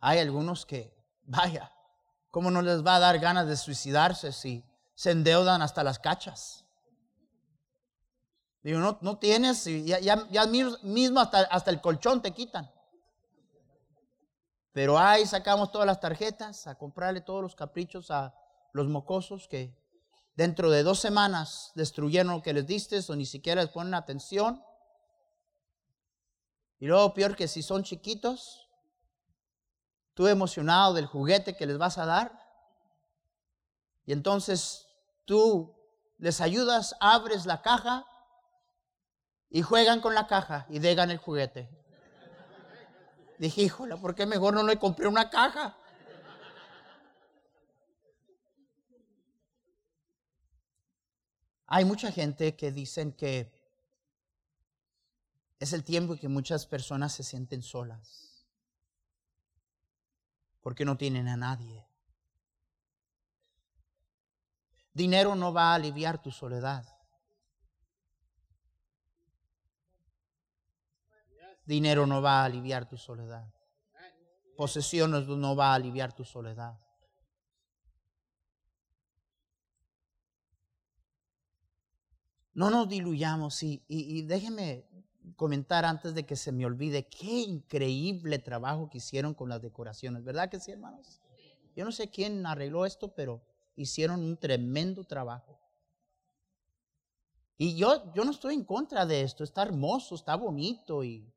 Hay 0.00 0.18
algunos 0.18 0.64
que, 0.64 0.94
vaya, 1.22 1.72
¿cómo 2.30 2.50
no 2.50 2.62
les 2.62 2.84
va 2.84 2.96
a 2.96 3.00
dar 3.00 3.18
ganas 3.18 3.46
de 3.46 3.56
suicidarse 3.56 4.32
si 4.32 4.64
se 4.94 5.10
endeudan 5.10 5.60
hasta 5.62 5.82
las 5.82 5.98
cachas? 5.98 6.64
Digo, 8.62 8.80
no, 9.00 9.18
tienes, 9.18 9.64
ya, 9.64 9.98
ya, 10.00 10.46
mismo 10.46 11.20
hasta 11.20 11.70
el 11.70 11.80
colchón 11.80 12.20
te 12.20 12.32
quitan. 12.32 12.70
Pero 14.72 14.98
ahí 14.98 15.26
sacamos 15.26 15.72
todas 15.72 15.86
las 15.86 16.00
tarjetas 16.00 16.66
a 16.66 16.76
comprarle 16.76 17.20
todos 17.20 17.42
los 17.42 17.54
caprichos 17.54 18.10
a 18.10 18.34
los 18.72 18.88
mocosos 18.88 19.48
que 19.48 19.74
dentro 20.34 20.70
de 20.70 20.82
dos 20.82 21.00
semanas 21.00 21.72
destruyeron 21.74 22.32
lo 22.32 22.42
que 22.42 22.52
les 22.52 22.66
diste 22.66 23.00
o 23.08 23.16
ni 23.16 23.26
siquiera 23.26 23.62
les 23.62 23.70
ponen 23.70 23.94
atención. 23.94 24.62
Y 26.78 26.86
luego 26.86 27.12
peor 27.12 27.34
que 27.34 27.48
si 27.48 27.62
son 27.62 27.82
chiquitos, 27.82 28.68
tú 30.14 30.26
emocionado 30.26 30.94
del 30.94 31.06
juguete 31.06 31.56
que 31.56 31.66
les 31.66 31.78
vas 31.78 31.98
a 31.98 32.06
dar. 32.06 32.38
Y 34.04 34.12
entonces 34.12 34.86
tú 35.24 35.74
les 36.18 36.40
ayudas, 36.40 36.96
abres 37.00 37.46
la 37.46 37.62
caja 37.62 38.06
y 39.50 39.62
juegan 39.62 40.00
con 40.00 40.14
la 40.14 40.26
caja 40.26 40.66
y 40.68 40.78
dejan 40.78 41.10
el 41.10 41.18
juguete. 41.18 41.77
Dije, 43.38 43.62
híjole, 43.62 43.96
¿por 43.96 44.14
qué 44.14 44.26
mejor 44.26 44.54
no 44.54 44.62
le 44.64 44.78
compré 44.78 45.06
una 45.06 45.30
caja? 45.30 45.76
Hay 51.66 51.84
mucha 51.84 52.10
gente 52.10 52.56
que 52.56 52.72
dicen 52.72 53.12
que 53.12 53.52
es 55.60 55.72
el 55.72 55.84
tiempo 55.84 56.16
que 56.16 56.28
muchas 56.28 56.66
personas 56.66 57.12
se 57.12 57.22
sienten 57.22 57.62
solas 57.62 58.46
porque 60.62 60.84
no 60.84 60.96
tienen 60.96 61.28
a 61.28 61.36
nadie. 61.36 61.86
Dinero 64.92 65.34
no 65.34 65.52
va 65.52 65.70
a 65.72 65.74
aliviar 65.74 66.20
tu 66.20 66.30
soledad. 66.30 66.97
Dinero 71.68 72.06
no 72.06 72.22
va 72.22 72.40
a 72.40 72.44
aliviar 72.46 72.88
tu 72.88 72.96
soledad. 72.96 73.46
Posesiones 74.56 75.28
no 75.28 75.54
va 75.54 75.72
a 75.72 75.74
aliviar 75.74 76.14
tu 76.14 76.24
soledad. 76.24 76.80
No 82.54 82.70
nos 82.70 82.88
diluyamos 82.88 83.62
y, 83.62 83.84
y, 83.86 84.22
déjeme 84.22 84.86
comentar 85.36 85.84
antes 85.84 86.14
de 86.14 86.24
que 86.24 86.36
se 86.36 86.52
me 86.52 86.64
olvide 86.64 87.06
qué 87.06 87.42
increíble 87.42 88.38
trabajo 88.38 88.88
que 88.88 88.96
hicieron 88.96 89.34
con 89.34 89.50
las 89.50 89.60
decoraciones, 89.60 90.24
¿verdad 90.24 90.48
que 90.48 90.58
sí, 90.58 90.70
hermanos? 90.70 91.20
Yo 91.76 91.84
no 91.84 91.92
sé 91.92 92.08
quién 92.08 92.46
arregló 92.46 92.86
esto, 92.86 93.14
pero 93.14 93.42
hicieron 93.76 94.24
un 94.24 94.38
tremendo 94.38 95.04
trabajo. 95.04 95.60
Y 97.58 97.76
yo, 97.76 98.10
yo 98.14 98.24
no 98.24 98.30
estoy 98.30 98.54
en 98.54 98.64
contra 98.64 99.04
de 99.04 99.20
esto, 99.20 99.44
está 99.44 99.62
hermoso, 99.62 100.14
está 100.14 100.34
bonito 100.34 101.04
y 101.04 101.30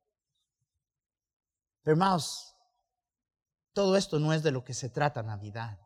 pero 1.83 1.93
hermanos, 1.93 2.55
todo 3.73 3.95
esto 3.95 4.19
no 4.19 4.33
es 4.33 4.43
de 4.43 4.51
lo 4.51 4.63
que 4.63 4.73
se 4.73 4.89
trata 4.89 5.23
Navidad. 5.23 5.79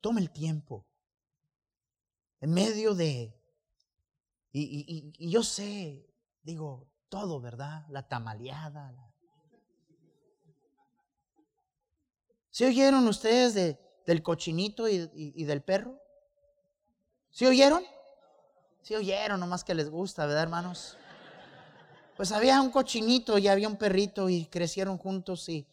Tome 0.00 0.20
el 0.20 0.30
tiempo. 0.30 0.86
En 2.40 2.52
medio 2.52 2.94
de... 2.94 3.34
Y, 4.50 5.30
yo 5.30 5.42
sé, 5.42 6.06
digo, 6.42 6.90
todo, 7.08 7.40
¿verdad? 7.40 7.86
La 7.90 8.08
tamaleada. 8.08 8.92
¿Se 12.50 12.66
oyeron 12.66 13.06
ustedes 13.06 13.54
de, 13.54 13.78
del 14.06 14.22
cochinito 14.22 14.88
y, 14.88 15.10
y, 15.14 15.44
del 15.44 15.62
perro? 15.62 16.00
¿Se 17.30 17.46
oyeron? 17.46 17.84
¿Se 18.82 18.96
oyeron? 18.96 19.38
Nomás 19.38 19.62
que 19.62 19.74
les 19.74 19.90
gusta, 19.90 20.26
¿verdad, 20.26 20.42
hermanos? 20.42 20.96
Pues 22.18 22.32
había 22.32 22.60
un 22.60 22.70
cochinito 22.70 23.38
y 23.38 23.46
había 23.46 23.68
un 23.68 23.76
perrito 23.76 24.28
y 24.28 24.46
crecieron 24.46 24.98
juntos 24.98 25.48
y, 25.48 25.68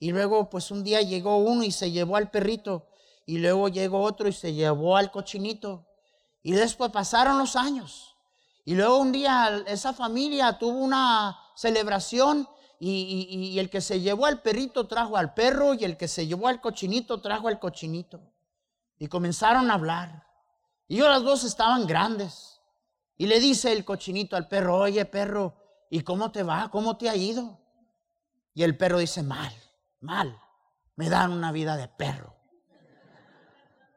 y 0.00 0.10
luego 0.10 0.50
pues 0.50 0.72
un 0.72 0.82
día 0.82 1.00
llegó 1.02 1.36
uno 1.36 1.62
y 1.62 1.70
se 1.70 1.92
llevó 1.92 2.16
al 2.16 2.32
perrito 2.32 2.88
y 3.26 3.38
luego 3.38 3.68
llegó 3.68 4.02
otro 4.02 4.26
y 4.26 4.32
se 4.32 4.52
llevó 4.52 4.96
al 4.96 5.12
cochinito. 5.12 5.86
Y 6.42 6.50
después 6.50 6.90
pasaron 6.90 7.38
los 7.38 7.54
años 7.54 8.16
y 8.64 8.74
luego 8.74 8.98
un 8.98 9.12
día 9.12 9.62
esa 9.68 9.92
familia 9.92 10.58
tuvo 10.58 10.78
una 10.78 11.38
celebración 11.54 12.48
y, 12.80 13.28
y, 13.30 13.58
el 13.60 13.70
que 13.70 13.80
se 13.80 14.00
llevó 14.00 14.26
al 14.26 14.42
perrito 14.42 14.88
trajo 14.88 15.16
al 15.16 15.32
perro 15.32 15.74
y 15.74 15.84
el 15.84 15.96
que 15.96 16.08
se 16.08 16.26
llevó 16.26 16.48
al 16.48 16.60
cochinito 16.60 17.20
trajo 17.20 17.46
al 17.46 17.60
cochinito. 17.60 18.20
Y 18.98 19.06
comenzaron 19.06 19.70
a 19.70 19.74
hablar. 19.74 20.26
Y 20.88 21.00
ahora 21.00 21.14
los 21.14 21.24
dos 21.24 21.44
estaban 21.44 21.86
grandes. 21.86 22.60
Y 23.16 23.26
le 23.26 23.38
dice 23.38 23.72
el 23.72 23.84
cochinito 23.84 24.34
al 24.34 24.48
perro, 24.48 24.76
oye 24.76 25.04
perro, 25.04 25.63
¿y 25.94 26.00
cómo 26.00 26.32
te 26.32 26.42
va? 26.42 26.72
¿Cómo 26.72 26.96
te 26.96 27.08
ha 27.08 27.14
ido? 27.14 27.56
Y 28.52 28.64
el 28.64 28.76
perro 28.76 28.98
dice, 28.98 29.22
mal, 29.22 29.52
mal. 30.00 30.36
Me 30.96 31.08
dan 31.08 31.30
una 31.30 31.52
vida 31.52 31.76
de 31.76 31.86
perro. 31.86 32.34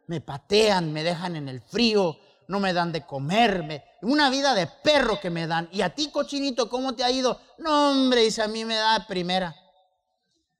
Me 0.05 0.21
patean, 0.21 0.93
me 0.93 1.01
dejan 1.01 1.35
en 1.35 1.49
el 1.49 1.59
frío, 1.59 2.19
no 2.49 2.59
me 2.59 2.71
dan 2.71 2.91
de 2.91 3.03
comerme. 3.03 3.83
Una 4.03 4.29
vida 4.29 4.53
de 4.53 4.67
perro 4.67 5.19
que 5.19 5.31
me 5.31 5.47
dan. 5.47 5.69
¿Y 5.71 5.81
a 5.81 5.95
ti, 5.95 6.11
cochinito, 6.11 6.69
cómo 6.69 6.93
te 6.93 7.03
ha 7.03 7.09
ido? 7.09 7.41
No, 7.57 7.89
hombre, 7.89 8.21
dice, 8.21 8.43
a 8.43 8.47
mí 8.47 8.63
me 8.63 8.75
da 8.75 8.99
de 8.99 9.05
primera. 9.05 9.55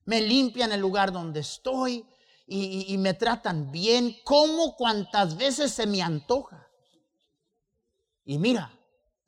Me 0.06 0.22
limpian 0.22 0.72
el 0.72 0.82
lugar 0.82 1.12
donde 1.12 1.42
estoy 1.42 2.04
y, 2.48 2.92
y 2.92 2.98
me 2.98 3.14
tratan 3.14 3.72
bien, 3.72 4.18
como 4.24 4.76
cuantas 4.76 5.38
veces 5.38 5.72
se 5.72 5.86
me 5.86 6.02
antoja. 6.02 6.68
Y 8.26 8.40
mira, 8.40 8.72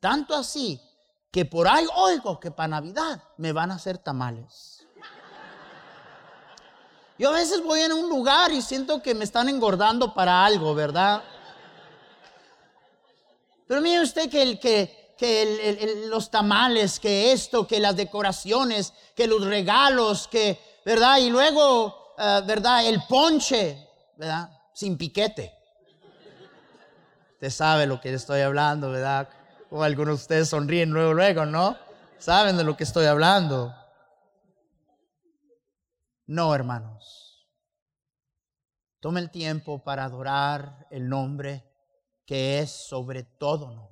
tanto 0.00 0.34
así 0.34 0.80
que 1.30 1.44
por 1.44 1.68
ahí 1.68 1.86
oigo 1.94 2.40
que 2.40 2.50
para 2.50 2.68
Navidad 2.68 3.22
me 3.36 3.52
van 3.52 3.70
a 3.70 3.74
hacer 3.74 3.98
tamales. 3.98 4.86
Yo 7.18 7.28
a 7.28 7.32
veces 7.32 7.62
voy 7.62 7.80
en 7.80 7.92
un 7.92 8.08
lugar 8.08 8.50
y 8.50 8.62
siento 8.62 9.02
que 9.02 9.14
me 9.14 9.24
están 9.24 9.48
engordando 9.48 10.14
para 10.14 10.44
algo, 10.44 10.74
¿verdad? 10.74 11.22
Pero 13.66 13.82
mire 13.82 14.00
usted 14.00 14.30
que, 14.30 16.06
los 16.08 16.30
tamales, 16.30 16.98
que 16.98 17.30
esto, 17.30 17.66
que 17.66 17.78
las 17.78 17.94
decoraciones, 17.94 18.94
que 19.14 19.26
los 19.26 19.44
regalos, 19.44 20.28
que, 20.28 20.58
¿verdad? 20.84 21.18
Y 21.18 21.28
luego, 21.28 22.14
eh, 22.18 22.40
¿verdad? 22.46 22.86
El 22.86 23.02
ponche, 23.06 23.86
¿verdad? 24.16 24.48
Sin 24.72 24.96
piquete. 24.96 25.54
Usted 27.34 27.50
sabe 27.50 27.86
lo 27.86 28.00
que 28.00 28.14
estoy 28.14 28.40
hablando, 28.40 28.90
¿verdad? 28.90 29.28
Algunos 29.70 30.18
de 30.18 30.22
ustedes 30.22 30.48
sonríen 30.48 30.90
luego, 30.90 31.14
luego, 31.14 31.46
¿no? 31.46 31.76
Saben 32.18 32.56
de 32.56 32.64
lo 32.64 32.76
que 32.76 32.84
estoy 32.84 33.06
hablando. 33.06 33.74
No, 36.26 36.54
hermanos. 36.54 37.46
Tome 39.00 39.20
el 39.20 39.30
tiempo 39.30 39.82
para 39.82 40.04
adorar 40.04 40.86
el 40.90 41.08
nombre 41.08 41.64
que 42.26 42.58
es 42.58 42.70
sobre 42.70 43.22
todo 43.24 43.70
nombre. 43.70 43.90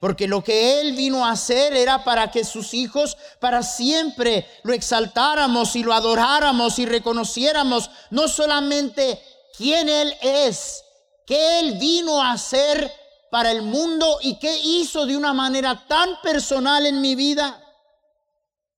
Porque 0.00 0.28
lo 0.28 0.42
que 0.44 0.80
Él 0.80 0.94
vino 0.94 1.24
a 1.24 1.30
hacer 1.30 1.74
era 1.74 2.04
para 2.04 2.30
que 2.30 2.44
sus 2.44 2.74
hijos 2.74 3.16
para 3.40 3.62
siempre 3.62 4.46
lo 4.62 4.72
exaltáramos 4.72 5.74
y 5.76 5.82
lo 5.82 5.92
adoráramos 5.92 6.78
y 6.78 6.86
reconociéramos 6.86 7.90
no 8.10 8.28
solamente 8.28 9.22
quién 9.56 9.88
Él 9.88 10.14
es, 10.20 10.84
que 11.26 11.60
Él 11.60 11.78
vino 11.78 12.22
a 12.22 12.32
hacer 12.32 12.92
para 13.36 13.50
el 13.50 13.60
mundo 13.60 14.16
y 14.22 14.38
qué 14.38 14.58
hizo 14.64 15.04
de 15.04 15.14
una 15.14 15.34
manera 15.34 15.84
tan 15.86 16.22
personal 16.22 16.86
en 16.86 17.02
mi 17.02 17.14
vida. 17.14 17.62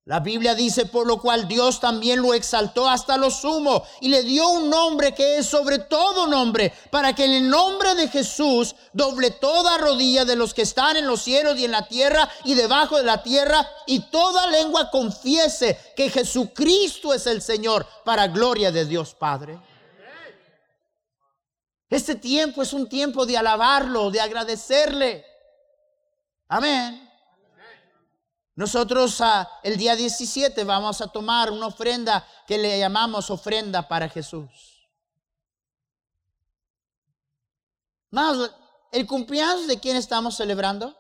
La 0.04 0.18
Biblia 0.18 0.56
dice, 0.56 0.86
por 0.86 1.06
lo 1.06 1.20
cual 1.20 1.46
Dios 1.46 1.78
también 1.78 2.20
lo 2.20 2.34
exaltó 2.34 2.88
hasta 2.90 3.16
lo 3.16 3.30
sumo 3.30 3.84
y 4.00 4.08
le 4.08 4.24
dio 4.24 4.48
un 4.48 4.68
nombre 4.68 5.14
que 5.14 5.38
es 5.38 5.46
sobre 5.46 5.78
todo 5.78 6.26
nombre, 6.26 6.72
para 6.90 7.14
que 7.14 7.26
en 7.26 7.34
el 7.34 7.48
nombre 7.48 7.94
de 7.94 8.08
Jesús 8.08 8.74
doble 8.92 9.30
toda 9.30 9.78
rodilla 9.78 10.24
de 10.24 10.34
los 10.34 10.54
que 10.54 10.62
están 10.62 10.96
en 10.96 11.06
los 11.06 11.22
cielos 11.22 11.56
y 11.56 11.64
en 11.64 11.70
la 11.70 11.86
tierra 11.86 12.28
y 12.42 12.54
debajo 12.54 12.96
de 12.96 13.04
la 13.04 13.22
tierra 13.22 13.64
y 13.86 14.10
toda 14.10 14.48
lengua 14.48 14.90
confiese 14.90 15.78
que 15.94 16.10
Jesucristo 16.10 17.14
es 17.14 17.28
el 17.28 17.42
Señor 17.42 17.86
para 18.04 18.26
gloria 18.26 18.72
de 18.72 18.86
Dios 18.86 19.14
Padre. 19.14 19.60
Este 21.88 22.14
tiempo 22.14 22.62
es 22.62 22.72
un 22.72 22.88
tiempo 22.88 23.24
de 23.24 23.36
alabarlo, 23.36 24.10
de 24.10 24.20
agradecerle. 24.20 25.24
Amén. 26.48 27.08
Nosotros 28.54 29.20
ah, 29.20 29.48
el 29.62 29.76
día 29.76 29.94
17 29.94 30.64
vamos 30.64 31.00
a 31.00 31.08
tomar 31.08 31.50
una 31.50 31.68
ofrenda 31.68 32.26
que 32.46 32.58
le 32.58 32.78
llamamos 32.78 33.30
ofrenda 33.30 33.86
para 33.86 34.08
Jesús. 34.08 34.88
Más, 38.10 38.50
¿el 38.90 39.06
cumpleaños 39.06 39.66
de 39.66 39.78
quién 39.78 39.96
estamos 39.96 40.36
celebrando? 40.36 40.96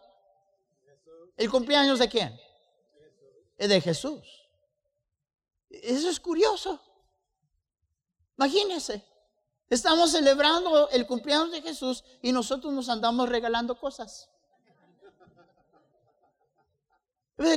¿El 1.36 1.50
cumpleaños 1.50 1.98
de 1.98 2.08
quién? 2.08 2.40
Es 3.56 3.68
de 3.68 3.80
Jesús. 3.80 4.22
Eso 5.68 6.08
es 6.08 6.20
curioso. 6.20 6.80
Imagínense. 8.36 9.04
Estamos 9.70 10.12
celebrando 10.12 10.88
el 10.90 11.06
cumpleaños 11.06 11.52
de 11.52 11.60
Jesús 11.60 12.02
y 12.22 12.32
nosotros 12.32 12.72
nos 12.72 12.88
andamos 12.88 13.28
regalando 13.28 13.78
cosas. 13.78 14.28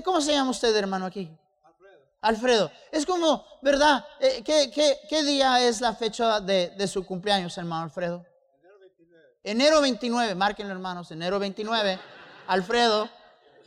¿Cómo 0.03 0.21
se 0.21 0.33
llama 0.33 0.51
usted, 0.51 0.75
hermano, 0.75 1.05
aquí? 1.05 1.31
Alfredo. 1.63 1.99
Alfredo. 2.21 2.71
Es 2.91 3.05
como, 3.05 3.45
¿verdad? 3.61 4.05
Eh, 4.19 4.43
¿qué, 4.43 5.23
día 5.23 5.65
es 5.65 5.81
la 5.81 5.95
fecha 5.95 6.39
de, 6.39 6.87
su 6.87 7.05
cumpleaños, 7.05 7.57
hermano 7.57 7.85
Alfredo? 7.85 8.25
Enero 8.61 8.77
29. 8.79 9.25
Enero 9.43 9.81
29, 9.81 10.35
márquenlo, 10.35 10.73
hermanos, 10.73 11.09
enero 11.11 11.39
29. 11.39 11.99
Alfredo. 12.47 13.09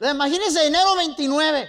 Imagínense, 0.00 0.66
enero 0.66 0.94
29. 0.96 1.68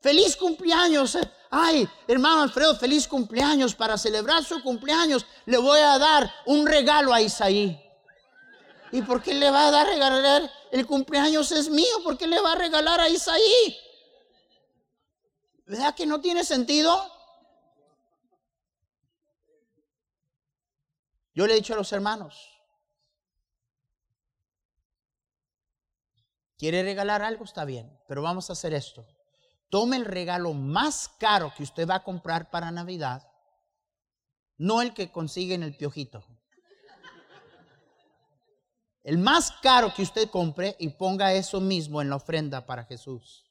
Feliz 0.00 0.36
cumpleaños. 0.36 1.16
Ay, 1.54 1.86
hermano 2.08 2.40
Alfredo, 2.40 2.74
feliz 2.74 3.06
cumpleaños. 3.06 3.74
Para 3.74 3.98
celebrar 3.98 4.42
su 4.42 4.62
cumpleaños 4.62 5.26
le 5.44 5.58
voy 5.58 5.80
a 5.80 5.98
dar 5.98 6.32
un 6.46 6.66
regalo 6.66 7.12
a 7.12 7.20
Isaí. 7.20 7.78
¿Y 8.90 9.02
por 9.02 9.22
qué 9.22 9.34
le 9.34 9.50
va 9.50 9.68
a 9.68 9.70
dar 9.70 9.86
regalar? 9.86 10.50
El 10.70 10.86
cumpleaños 10.86 11.52
es 11.52 11.68
mío, 11.68 12.02
¿por 12.02 12.16
qué 12.16 12.26
le 12.26 12.40
va 12.40 12.52
a 12.52 12.54
regalar 12.54 13.00
a 13.00 13.08
Isaí? 13.10 13.78
¿Verdad 15.66 15.94
que 15.94 16.06
no 16.06 16.22
tiene 16.22 16.42
sentido? 16.42 17.06
Yo 21.34 21.46
le 21.46 21.52
he 21.52 21.56
dicho 21.56 21.74
a 21.74 21.76
los 21.76 21.92
hermanos, 21.92 22.48
quiere 26.56 26.82
regalar 26.82 27.20
algo, 27.20 27.44
está 27.44 27.66
bien, 27.66 27.98
pero 28.08 28.22
vamos 28.22 28.48
a 28.48 28.54
hacer 28.54 28.72
esto. 28.72 29.06
Tome 29.72 29.96
el 29.96 30.04
regalo 30.04 30.52
más 30.52 31.08
caro 31.18 31.50
que 31.56 31.62
usted 31.62 31.88
va 31.88 31.94
a 31.94 32.04
comprar 32.04 32.50
para 32.50 32.70
Navidad, 32.70 33.26
no 34.58 34.82
el 34.82 34.92
que 34.92 35.10
consigue 35.10 35.54
en 35.54 35.62
el 35.62 35.74
piojito 35.74 36.22
el 39.04 39.18
más 39.18 39.50
caro 39.50 39.92
que 39.94 40.02
usted 40.02 40.30
compre 40.30 40.76
y 40.78 40.88
ponga 40.90 41.32
eso 41.32 41.60
mismo 41.60 42.00
en 42.00 42.10
la 42.10 42.16
ofrenda 42.16 42.66
para 42.66 42.84
Jesús. 42.84 43.44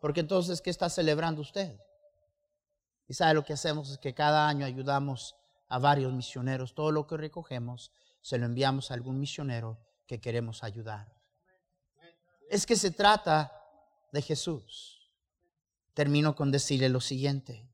Porque 0.00 0.20
entonces, 0.20 0.60
¿qué 0.60 0.70
está 0.70 0.88
celebrando 0.88 1.40
usted? 1.40 1.76
Y 3.08 3.14
sabe 3.14 3.34
lo 3.34 3.44
que 3.44 3.52
hacemos 3.52 3.90
es 3.90 3.98
que 3.98 4.14
cada 4.14 4.48
año 4.48 4.66
ayudamos 4.66 5.36
a 5.68 5.78
varios 5.78 6.12
misioneros. 6.12 6.74
Todo 6.74 6.92
lo 6.92 7.06
que 7.06 7.16
recogemos 7.16 7.92
se 8.20 8.38
lo 8.38 8.46
enviamos 8.46 8.90
a 8.90 8.94
algún 8.94 9.18
misionero 9.18 9.78
que 10.06 10.20
queremos 10.20 10.62
ayudar. 10.62 11.12
Es 12.50 12.66
que 12.66 12.76
se 12.76 12.90
trata 12.90 13.52
de 14.12 14.22
Jesús. 14.22 15.10
Termino 15.94 16.36
con 16.36 16.52
decirle 16.52 16.88
lo 16.88 17.00
siguiente. 17.00 17.68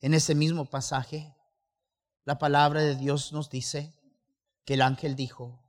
En 0.00 0.12
ese 0.12 0.34
mismo 0.34 0.68
pasaje, 0.68 1.34
la 2.24 2.38
palabra 2.38 2.82
de 2.82 2.96
Dios 2.96 3.32
nos 3.32 3.48
dice 3.48 3.94
que 4.64 4.74
el 4.74 4.82
ángel 4.82 5.16
dijo, 5.16 5.62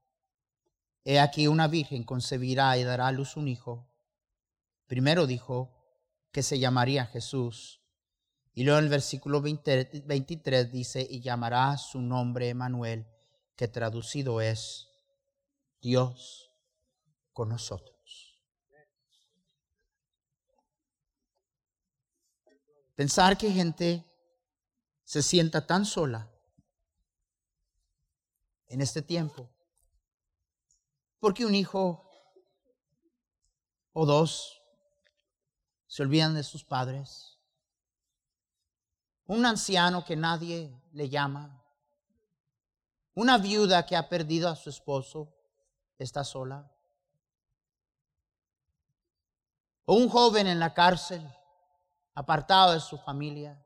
He 1.05 1.19
aquí 1.19 1.47
una 1.47 1.67
virgen 1.67 2.03
concebirá 2.03 2.77
y 2.77 2.83
dará 2.83 3.07
a 3.07 3.11
luz 3.13 3.37
un 3.37 3.47
hijo. 3.47 3.87
Primero 4.87 5.25
dijo 5.25 5.73
que 6.31 6.43
se 6.43 6.59
llamaría 6.59 7.05
Jesús. 7.05 7.81
Y 8.53 8.63
luego 8.63 8.79
en 8.79 8.85
el 8.85 8.89
versículo 8.89 9.41
23 9.41 10.71
dice, 10.71 11.07
y 11.09 11.21
llamará 11.21 11.77
su 11.77 12.01
nombre 12.01 12.49
Emanuel, 12.49 13.07
que 13.55 13.67
traducido 13.67 14.41
es 14.41 14.89
Dios 15.79 16.51
con 17.33 17.49
nosotros. 17.49 17.96
Pensar 22.97 23.37
que 23.37 23.51
gente 23.51 24.03
se 25.03 25.21
sienta 25.21 25.67
tan 25.67 25.85
sola 25.85 26.27
en 28.69 28.81
este 28.81 29.03
tiempo. 29.03 29.47
Porque 31.19 31.45
un 31.45 31.53
hijo 31.53 32.09
o 33.93 34.03
dos 34.03 34.63
se 35.85 36.01
olvidan 36.01 36.33
de 36.33 36.41
sus 36.41 36.63
padres. 36.63 37.37
Un 39.27 39.45
anciano 39.45 40.03
que 40.03 40.15
nadie 40.15 40.75
le 40.91 41.07
llama. 41.07 41.63
Una 43.13 43.37
viuda 43.37 43.85
que 43.85 43.95
ha 43.95 44.09
perdido 44.09 44.49
a 44.49 44.55
su 44.55 44.71
esposo 44.71 45.31
está 45.99 46.23
sola. 46.23 46.67
O 49.85 49.93
un 49.93 50.09
joven 50.09 50.47
en 50.47 50.59
la 50.59 50.73
cárcel, 50.73 51.21
apartado 52.18 52.74
de 52.74 52.80
su 52.80 52.97
familia. 52.97 53.63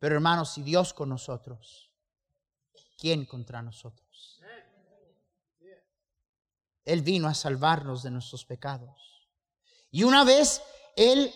Pero 0.00 0.16
hermanos, 0.16 0.50
si 0.50 0.62
Dios 0.62 0.92
con 0.92 1.08
nosotros, 1.08 1.88
¿quién 2.98 3.24
contra 3.26 3.62
nosotros? 3.62 4.40
Él 6.84 7.02
vino 7.02 7.28
a 7.28 7.34
salvarnos 7.34 8.02
de 8.02 8.10
nuestros 8.10 8.44
pecados. 8.44 9.28
Y 9.92 10.02
una 10.02 10.24
vez 10.24 10.60
Él 10.96 11.32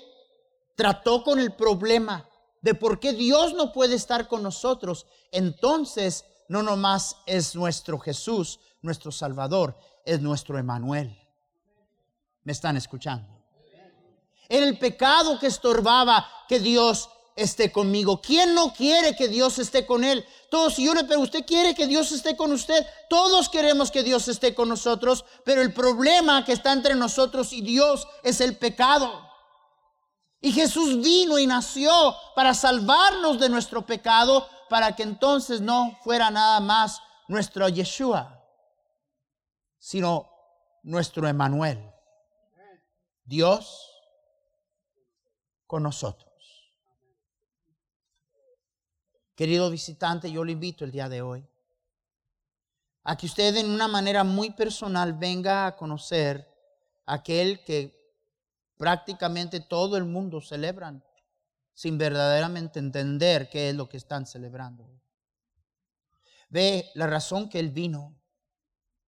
trató 0.75 1.23
con 1.23 1.39
el 1.39 1.55
problema 1.55 2.29
de 2.61 2.75
por 2.75 2.99
qué 2.99 3.13
Dios 3.13 3.55
no 3.55 3.73
puede 3.73 3.95
estar 3.95 4.27
con 4.27 4.43
nosotros, 4.43 5.07
entonces 5.31 6.25
no 6.49 6.65
nomás 6.65 7.17
es 7.27 7.55
nuestro 7.55 7.97
Jesús, 8.01 8.59
nuestro 8.81 9.13
Salvador, 9.13 9.79
es 10.05 10.21
nuestro 10.21 10.59
Emanuel. 10.59 11.17
¿Me 12.43 12.51
están 12.51 12.77
escuchando? 12.77 13.42
Era 14.53 14.67
el 14.67 14.79
pecado 14.79 15.39
que 15.39 15.47
estorbaba 15.47 16.29
que 16.47 16.61
Dios 16.61 17.09
esté 17.35 17.73
conmigo. 17.73 18.21
¿Quién 18.21 18.55
no 18.55 18.75
quiere 18.75 19.17
que 19.17 19.27
Dios 19.27 19.59
esté 19.59 19.87
con 19.87 20.05
él? 20.05 20.27
Todos, 20.51 20.75
si 20.75 20.85
yo 20.85 20.93
le 20.93 21.05
pregunto, 21.05 21.39
¿usted 21.39 21.47
quiere 21.47 21.75
que 21.75 21.87
Dios 21.87 22.13
esté 22.13 22.37
con 22.37 22.53
usted? 22.53 22.87
Todos 23.09 23.49
queremos 23.49 23.91
que 23.91 24.03
Dios 24.03 24.29
esté 24.29 24.55
con 24.55 24.69
nosotros, 24.69 25.25
pero 25.43 25.63
el 25.63 25.73
problema 25.73 26.45
que 26.45 26.53
está 26.53 26.71
entre 26.75 26.95
nosotros 26.95 27.55
y 27.55 27.63
Dios 27.63 28.07
es 28.23 28.43
el 28.43 28.59
pecado. 28.59 29.27
Y 30.43 30.53
Jesús 30.53 31.01
vino 31.01 31.39
y 31.39 31.47
nació 31.47 32.15
para 32.37 32.53
salvarnos 32.53 33.41
de 33.41 33.49
nuestro 33.49 33.87
pecado, 33.87 34.47
para 34.69 34.95
que 34.95 35.03
entonces 35.03 35.63
no 35.63 35.99
fuera 36.05 36.31
nada 36.31 36.61
más 36.61 37.01
nuestro 37.27 37.71
Yeshua, 37.71 38.45
sino 39.79 40.29
nuestro 40.83 41.27
Emanuel. 41.27 41.91
Dios 43.25 43.92
con 45.73 45.85
nosotros. 45.85 46.71
Querido 49.35 49.71
visitante, 49.71 50.31
yo 50.31 50.45
le 50.45 50.53
invito 50.53 50.85
el 50.85 50.91
día 50.91 51.09
de 51.09 51.23
hoy 51.23 51.49
a 53.05 53.17
que 53.17 53.25
usted 53.25 53.57
en 53.57 53.71
una 53.71 53.89
manera 53.89 54.23
muy 54.23 54.51
personal 54.51 55.15
venga 55.15 55.67
a 55.67 55.75
conocer 55.75 56.47
aquel 57.07 57.65
que 57.65 57.99
prácticamente 58.77 59.61
todo 59.61 59.97
el 59.97 60.05
mundo 60.05 60.43
celebran 60.43 61.03
sin 61.73 61.97
verdaderamente 61.97 62.79
entender 62.79 63.49
qué 63.49 63.71
es 63.71 63.75
lo 63.75 63.89
que 63.89 63.97
están 63.97 64.27
celebrando. 64.27 64.87
Ve 66.51 66.91
la 66.93 67.07
razón 67.07 67.49
que 67.49 67.59
él 67.59 67.71
vino 67.71 68.15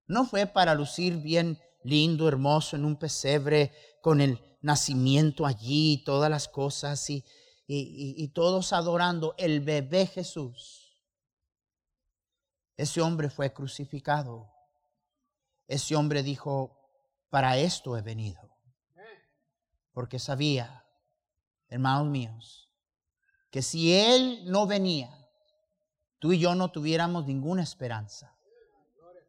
No 0.06 0.24
fue 0.24 0.46
para 0.46 0.74
lucir 0.74 1.18
bien 1.18 1.58
lindo, 1.82 2.26
hermoso 2.26 2.74
en 2.74 2.86
un 2.86 2.96
pesebre 2.96 3.70
con 4.00 4.22
el 4.22 4.53
nacimiento 4.64 5.44
allí, 5.44 6.02
todas 6.06 6.30
las 6.30 6.48
cosas 6.48 7.10
y, 7.10 7.22
y, 7.66 8.28
todos 8.28 8.72
adorando 8.72 9.34
el 9.36 9.60
bebé 9.60 10.06
Jesús. 10.06 10.98
Ese 12.74 13.02
hombre 13.02 13.28
fue 13.28 13.52
crucificado. 13.52 14.50
Ese 15.68 15.94
hombre 15.94 16.22
dijo, 16.22 16.78
para 17.28 17.58
esto 17.58 17.98
he 17.98 18.00
venido. 18.00 18.40
Porque 19.92 20.18
sabía, 20.18 20.86
hermanos 21.68 22.08
míos, 22.08 22.70
que 23.50 23.60
si 23.60 23.92
Él 23.94 24.50
no 24.50 24.66
venía, 24.66 25.28
tú 26.18 26.32
y 26.32 26.38
yo 26.38 26.54
no 26.54 26.70
tuviéramos 26.72 27.26
ninguna 27.26 27.62
esperanza. 27.62 28.33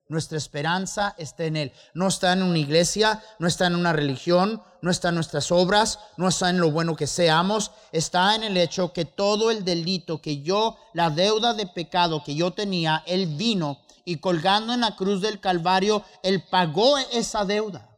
Nuestra 0.08 0.38
esperanza 0.38 1.16
está 1.18 1.46
en 1.46 1.58
Él. 1.58 1.74
No 1.96 2.08
está 2.08 2.34
en 2.34 2.44
una 2.44 2.60
iglesia, 2.60 3.24
no 3.40 3.48
está 3.48 3.66
en 3.66 3.76
una 3.76 3.92
religión, 3.92 4.62
no 4.82 4.92
está 4.92 5.10
en 5.10 5.16
nuestras 5.16 5.52
obras, 5.52 6.00
no 6.18 6.28
está 6.28 6.52
en 6.52 6.60
lo 6.60 6.70
bueno 6.70 6.96
que 6.96 7.08
seamos. 7.08 7.72
Está 7.92 8.36
en 8.36 8.44
el 8.44 8.56
hecho 8.58 8.94
que 8.94 9.06
todo 9.06 9.50
el 9.50 9.66
delito 9.66 10.22
que 10.22 10.44
yo, 10.44 10.78
la 10.94 11.10
deuda 11.10 11.56
de 11.56 11.66
pecado 11.66 12.24
que 12.24 12.36
yo 12.36 12.52
tenía, 12.52 13.04
Él 13.08 13.36
vino 13.36 13.82
y 14.06 14.18
colgando 14.18 14.74
en 14.74 14.82
la 14.82 14.96
cruz 14.96 15.22
del 15.22 15.40
Calvario, 15.40 16.04
Él 16.22 16.44
pagó 16.52 17.00
esa 17.12 17.44
deuda. 17.44 17.90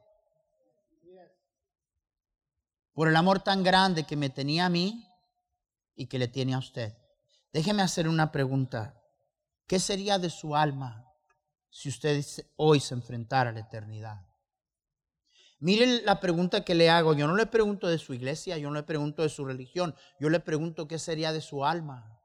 Por 2.93 3.10
el 3.10 3.18
amor 3.18 3.41
tan 3.41 3.64
grande 3.64 4.05
que 4.05 4.16
me 4.16 4.30
tenía 4.30 4.68
a 4.68 4.70
mí 4.70 5.05
y 5.93 6.08
que 6.08 6.18
le 6.18 6.30
tiene 6.30 6.53
a 6.53 6.60
usted. 6.60 6.95
Déjeme 7.51 7.84
hacer 7.84 8.08
una 8.08 8.32
pregunta. 8.32 8.95
¿Qué 9.68 9.80
sería 9.80 10.18
de 10.18 10.30
su 10.30 10.55
alma 10.55 11.07
si 11.70 11.89
usted 11.89 12.24
hoy 12.55 12.80
se 12.80 12.93
enfrentara 12.93 13.49
a 13.49 13.53
la 13.53 13.59
eternidad? 13.59 14.28
Miren 15.59 16.05
la 16.05 16.20
pregunta 16.20 16.63
que 16.63 16.76
le 16.76 16.89
hago. 16.89 17.13
Yo 17.13 17.28
no 17.28 17.36
le 17.36 17.47
pregunto 17.47 17.88
de 17.88 17.97
su 17.97 18.13
iglesia, 18.13 18.57
yo 18.57 18.70
no 18.70 18.76
le 18.76 18.84
pregunto 18.84 19.24
de 19.24 19.30
su 19.30 19.45
religión, 19.45 19.95
yo 20.20 20.30
le 20.30 20.39
pregunto 20.39 20.88
qué 20.88 20.99
sería 20.99 21.32
de 21.32 21.41
su 21.41 21.65
alma. 21.65 22.22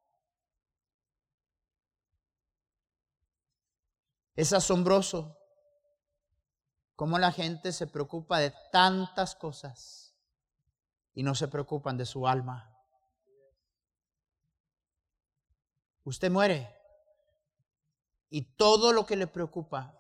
Es 4.35 4.53
asombroso 4.53 5.39
cómo 6.97 7.19
la 7.19 7.33
gente 7.33 7.73
se 7.73 7.87
preocupa 7.87 8.39
de 8.39 8.53
tantas 8.71 9.35
cosas 9.35 10.15
y 11.15 11.23
no 11.23 11.35
se 11.35 11.49
preocupan 11.49 11.97
de 11.97 12.07
su 12.07 12.27
alma. 12.27 12.69
Usted 16.05 16.31
muere 16.31 16.75
y 18.35 18.41
todo 18.57 18.95
lo 18.95 19.05
que 19.05 19.15
le 19.15 19.27
preocupa 19.27 19.95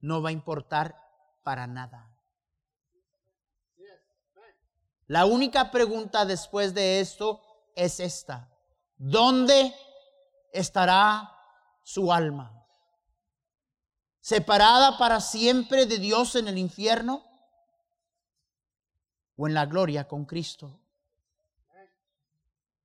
no 0.00 0.22
va 0.22 0.30
a 0.30 0.32
importar 0.32 0.98
para 1.42 1.66
nada. 1.66 2.18
La 5.06 5.26
única 5.26 5.70
pregunta 5.70 6.24
después 6.24 6.72
de 6.72 7.00
esto 7.00 7.42
es 7.76 8.00
esta. 8.00 8.50
¿Dónde 8.96 9.74
estará 10.50 11.30
su 11.82 12.10
alma? 12.10 12.66
¿Separada 14.20 14.96
para 14.96 15.20
siempre 15.20 15.84
de 15.84 15.98
Dios 15.98 16.36
en 16.36 16.48
el 16.48 16.56
infierno? 16.56 17.22
¿O 19.36 19.46
en 19.46 19.52
la 19.52 19.66
gloria 19.66 20.08
con 20.08 20.24
Cristo? 20.24 20.80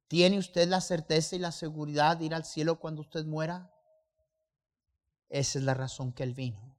¿Tiene 0.09 0.37
usted 0.37 0.67
la 0.67 0.81
certeza 0.81 1.37
y 1.37 1.39
la 1.39 1.53
seguridad 1.53 2.17
de 2.17 2.25
ir 2.25 2.35
al 2.35 2.43
cielo 2.43 2.81
cuando 2.81 2.99
usted 2.99 3.23
muera? 3.23 3.71
Esa 5.29 5.59
es 5.59 5.65
la 5.65 5.73
razón 5.73 6.13
que 6.13 6.23
Él 6.23 6.33
vino. 6.33 6.75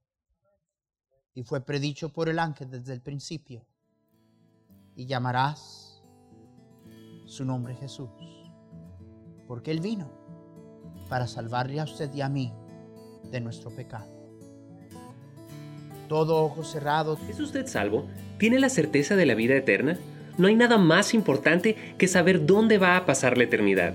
Y 1.35 1.43
fue 1.43 1.65
predicho 1.65 2.09
por 2.09 2.29
el 2.29 2.39
ángel 2.39 2.71
desde 2.71 2.93
el 2.93 3.01
principio. 3.01 3.67
Y 4.97 5.07
llamarás 5.07 6.03
su 7.27 7.45
nombre 7.45 7.75
Jesús. 7.77 8.11
Porque 9.47 9.71
Él 9.71 9.81
vino 9.81 10.11
para 11.09 11.27
salvarle 11.27 11.81
a 11.81 11.85
usted 11.85 12.13
y 12.13 12.21
a 12.21 12.29
mí 12.29 12.53
de 13.31 13.41
nuestro 13.41 13.71
pecado. 13.71 14.19
Todo 16.09 16.43
ojo 16.43 16.65
cerrado. 16.65 17.19
¿Es 17.29 17.39
usted 17.39 17.67
salvo? 17.67 18.07
¿Tiene 18.39 18.59
la 18.59 18.71
certeza 18.71 19.15
de 19.15 19.27
la 19.27 19.35
vida 19.35 19.55
eterna? 19.55 19.99
No 20.39 20.49
hay 20.49 20.57
nada 20.57 20.79
más 20.79 21.15
importante 21.15 21.77
que 21.99 22.09
saber 22.09 22.47
dónde 22.47 22.79
va 22.79 22.97
a 22.97 23.05
pasar 23.05 23.37
la 23.37 23.45
eternidad. 23.45 23.95